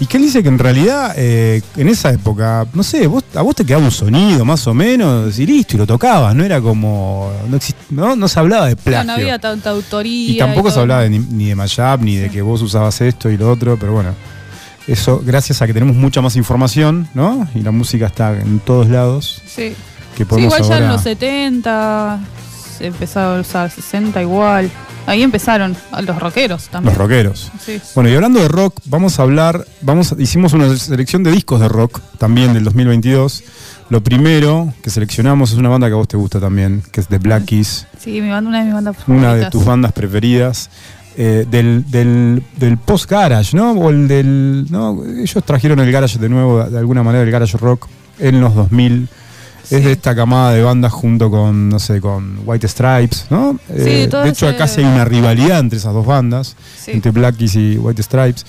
y 0.02 0.08
que 0.08 0.18
él 0.18 0.24
dice 0.24 0.44
que 0.44 0.50
en 0.50 0.60
realidad 0.60 1.14
eh, 1.16 1.62
en 1.78 1.88
esa 1.88 2.12
época, 2.12 2.68
no 2.74 2.84
sé, 2.84 3.08
vos, 3.08 3.24
a 3.34 3.42
vos 3.44 3.56
te 3.56 3.64
quedaba 3.66 3.86
un 3.86 3.92
sonido 3.92 4.44
más 4.44 4.68
o 4.68 4.74
menos 4.74 5.40
y 5.40 5.46
listo, 5.46 5.76
y 5.76 5.80
lo 5.80 5.88
tocabas, 5.88 6.36
no 6.36 6.44
era 6.44 6.60
como, 6.60 7.32
no, 7.50 7.58
exist- 7.58 7.76
no, 7.92 8.16
no 8.18 8.28
se 8.28 8.40
hablaba 8.40 8.66
de 8.66 8.76
No, 8.76 8.82
plagio. 8.82 9.04
no 9.08 9.14
había 9.14 9.40
tanta 9.40 9.70
autoría. 9.70 10.32
Y 10.34 10.38
tampoco 10.38 10.68
se 10.70 10.74
todo. 10.74 10.82
hablaba 10.82 11.02
de 11.04 11.12
ni, 11.12 11.20
ni 11.20 11.46
de 11.46 11.56
mashup, 11.56 12.02
ni 12.02 12.18
de 12.18 12.30
que 12.30 12.42
vos 12.42 12.62
usabas 12.62 13.00
esto 13.00 13.30
y 13.30 13.38
lo 13.38 13.50
otro, 13.50 13.78
pero 13.80 13.94
bueno, 13.94 14.14
eso 14.88 15.22
gracias 15.26 15.62
a 15.62 15.68
que 15.68 15.74
tenemos 15.74 15.96
mucha 15.96 16.22
más 16.22 16.36
información, 16.36 17.08
¿no? 17.14 17.48
Y 17.56 17.62
la 17.62 17.72
música 17.72 18.08
está 18.08 18.34
en 18.34 18.60
todos 18.60 18.90
lados, 18.90 19.42
Sí. 19.46 19.74
que 20.18 20.26
Sí, 20.26 20.42
igual 20.42 20.62
ya 20.64 20.68
en 20.78 20.84
ahora- 20.84 20.92
los 20.94 21.02
70 21.04 22.20
se 22.20 22.51
empezó 22.82 23.20
a 23.20 23.40
usar 23.40 23.70
60 23.70 24.22
igual. 24.22 24.70
Ahí 25.08 25.24
empezaron 25.24 25.76
los 26.06 26.20
rockeros 26.20 26.70
también. 26.70 26.94
los 26.94 26.98
rockeros. 27.02 27.52
Sí. 27.64 27.82
Bueno, 27.96 28.10
y 28.10 28.16
hablando 28.16 28.40
de 28.40 28.48
rock, 28.48 28.76
vamos 28.86 29.20
a 29.20 29.24
hablar, 29.24 29.66
vamos, 29.82 30.14
hicimos 30.20 30.54
una 30.54 30.76
selección 30.78 31.24
de 31.24 31.32
discos 31.32 31.60
de 31.60 31.68
rock 31.70 32.00
también 32.20 32.54
del 32.54 32.64
2022. 32.66 33.44
Lo 33.90 34.02
primero 34.04 34.74
que 34.84 34.90
seleccionamos 34.90 35.52
es 35.52 35.58
una 35.58 35.70
banda 35.70 35.88
que 35.88 35.94
a 35.94 35.98
vos 35.98 36.08
te 36.08 36.18
gusta 36.18 36.40
también, 36.40 36.82
que 36.92 37.02
es 37.02 37.08
The 37.08 37.18
Black 37.18 37.46
Keys, 37.46 37.88
Sí, 38.00 38.22
mi 38.22 38.30
banda, 38.30 38.48
una 38.50 38.60
de 38.60 38.66
mis 38.66 38.74
bandas 38.74 38.96
una 39.08 39.16
de 39.18 39.24
favoritas. 39.26 39.52
tus 39.52 39.66
bandas 39.66 39.92
preferidas. 39.92 40.70
eh, 41.18 41.46
del, 41.50 41.84
del, 41.92 42.42
del 42.58 42.78
post-garage, 42.78 43.56
¿no? 43.58 43.72
O 43.74 43.90
el 43.90 44.08
del. 44.08 44.66
¿no? 44.70 45.04
Ellos 45.04 45.44
trajeron 45.44 45.80
el 45.82 45.92
garage 45.92 46.18
de 46.20 46.30
nuevo, 46.30 46.64
de 46.64 46.78
alguna 46.78 47.04
manera, 47.04 47.24
el 47.26 47.32
garage 47.32 47.58
rock 47.58 47.88
en 48.20 48.40
los 48.40 48.56
2000. 48.56 49.10
Es 49.64 49.70
Sí. 49.70 49.80
de 49.82 49.92
esta 49.94 50.16
camada 50.16 50.52
de 50.54 50.64
bandas 50.64 50.92
junto 50.92 51.30
con, 51.32 51.70
no 51.70 51.80
sé, 51.80 52.02
con 52.02 52.40
White 52.46 52.68
Stripes, 52.68 53.28
¿no? 53.30 53.60
Eh, 53.70 54.08
todo 54.10 54.24
de 54.24 54.30
hecho, 54.30 54.50
ese- 54.50 54.58
casi 54.58 54.82
hay 54.82 54.88
una 54.88 55.06
rivalidad 55.06 55.60
entre 55.60 55.78
esas 55.80 55.94
dos 55.94 56.06
bandas, 56.06 56.56
Sí. 56.84 56.92
entre 56.92 57.12
Black 57.12 57.38
Keys 57.38 57.56
y 57.56 57.78
White 57.78 58.02
Stripes. 58.04 58.46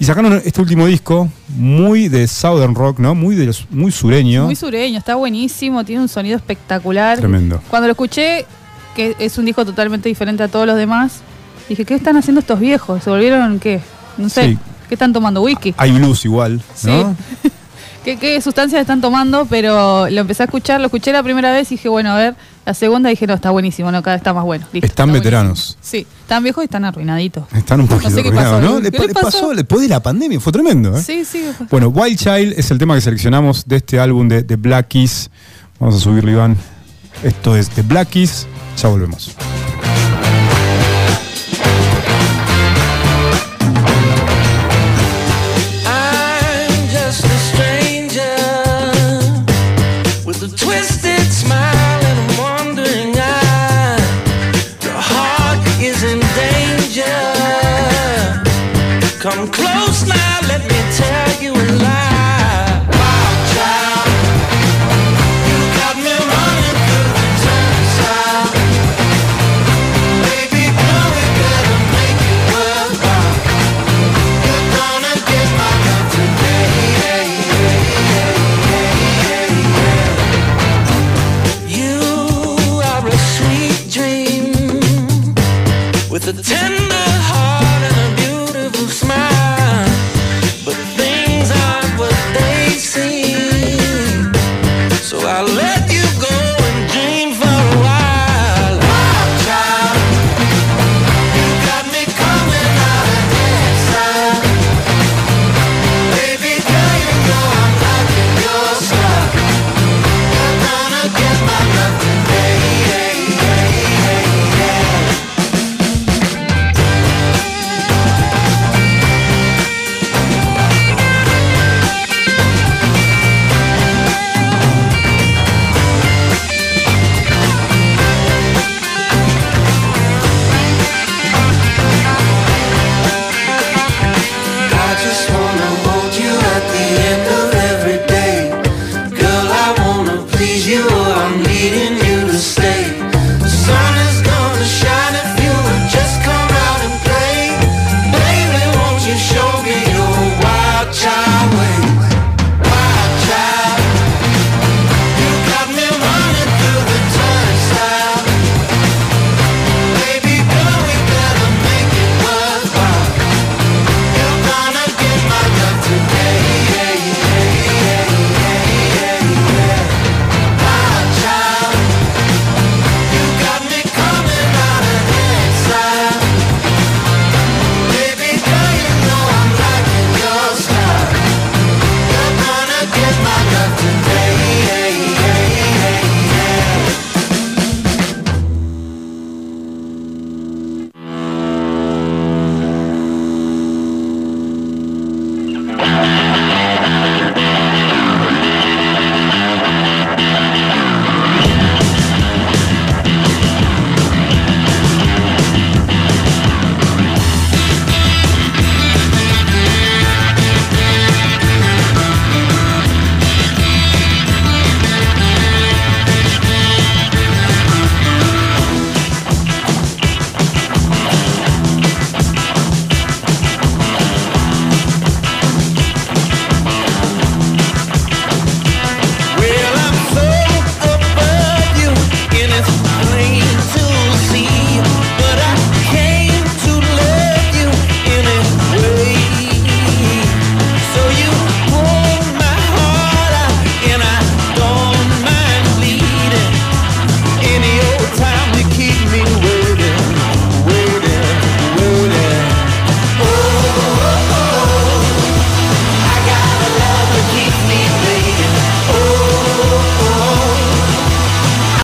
Y 0.00 0.04
sacaron 0.04 0.40
este 0.44 0.60
último 0.60 0.86
disco, 0.86 1.28
muy 1.56 2.08
de 2.08 2.28
Southern 2.28 2.74
Rock, 2.74 2.98
¿no? 3.00 3.14
Muy, 3.14 3.34
de 3.34 3.46
los- 3.46 3.66
muy 3.70 3.90
sureño. 3.92 4.44
Muy 4.44 4.56
sureño, 4.56 4.98
está 4.98 5.14
buenísimo, 5.16 5.84
tiene 5.84 6.02
un 6.02 6.08
sonido 6.08 6.36
espectacular. 6.36 7.18
Tremendo. 7.18 7.60
Cuando 7.68 7.86
lo 7.88 7.92
escuché, 7.92 8.44
que 8.94 9.16
es 9.18 9.38
un 9.38 9.44
disco 9.44 9.64
totalmente 9.64 10.08
diferente 10.08 10.42
a 10.42 10.48
todos 10.48 10.66
los 10.66 10.76
demás, 10.76 11.20
dije, 11.68 11.84
¿qué 11.84 11.94
están 11.94 12.16
haciendo 12.16 12.40
estos 12.40 12.60
viejos? 12.60 13.02
¿Se 13.02 13.10
volvieron 13.10 13.58
qué? 13.58 13.80
No 14.18 14.28
sé, 14.28 14.50
Sí. 14.50 14.58
¿qué 14.88 14.94
están 14.94 15.12
tomando? 15.12 15.42
¿Whisky? 15.42 15.74
Hay 15.76 15.92
blues 15.92 16.24
igual, 16.24 16.60
¿no? 16.84 17.16
Sí. 17.42 17.48
¿Qué, 18.08 18.16
¿Qué 18.18 18.40
sustancias 18.40 18.80
están 18.80 19.00
tomando? 19.00 19.46
Pero 19.46 20.08
lo 20.08 20.20
empecé 20.20 20.42
a 20.42 20.46
escuchar, 20.46 20.80
lo 20.80 20.86
escuché 20.86 21.12
la 21.12 21.22
primera 21.22 21.52
vez 21.52 21.70
y 21.70 21.74
dije, 21.74 21.88
bueno, 21.88 22.12
a 22.12 22.16
ver, 22.16 22.34
la 22.64 22.72
segunda 22.74 23.10
dije, 23.10 23.26
no, 23.26 23.34
está 23.34 23.50
buenísimo, 23.50 23.90
no, 23.92 24.02
cada 24.02 24.16
vez 24.16 24.20
está 24.20 24.32
más 24.32 24.44
bueno. 24.44 24.66
Listo, 24.72 24.86
Están 24.86 25.10
está 25.10 25.18
veteranos. 25.18 25.76
buenísimo. 25.76 25.78
Sí, 25.82 26.06
están 26.22 26.42
viejos 26.42 26.62
y 26.62 26.66
están 26.66 26.84
arruinaditos. 26.86 27.44
Están 27.54 27.80
un 27.82 27.88
poquito 27.88 28.10
sé 28.10 28.22
qué 28.22 28.28
arruinados, 28.28 28.62
¿no? 28.62 28.76
¿qué 28.76 28.82
Le, 28.84 28.90
le 28.90 28.98
pa- 28.98 29.04
le 29.06 29.12
pasó? 29.14 29.26
pasó? 29.26 29.54
después 29.54 29.82
de 29.82 29.88
la 29.88 30.00
pandemia, 30.00 30.40
fue 30.40 30.52
tremendo, 30.52 30.96
¿eh? 30.96 31.02
Sí, 31.02 31.24
sí. 31.24 31.44
Bueno, 31.70 31.88
Wild 31.88 32.18
Child 32.18 32.54
es 32.58 32.70
el 32.70 32.78
tema 32.78 32.94
que 32.94 33.00
seleccionamos 33.02 33.66
de 33.66 33.76
este 33.76 34.00
álbum 34.00 34.26
de, 34.28 34.42
de 34.42 34.56
Black 34.56 34.88
Keys. 34.88 35.30
Vamos 35.78 35.96
a 35.96 35.98
subirlo, 36.00 36.30
Iván. 36.30 36.56
Esto 37.22 37.56
es 37.56 37.68
The 37.70 37.82
Black 37.82 38.08
Keys. 38.10 38.46
Ya 38.80 38.88
volvemos. 38.88 39.32
Come 59.20 59.48
close. 59.50 60.06
Now, 60.06 60.38
let 60.46 60.62
me 60.62 60.78
tell 60.96 61.42
you 61.42 61.87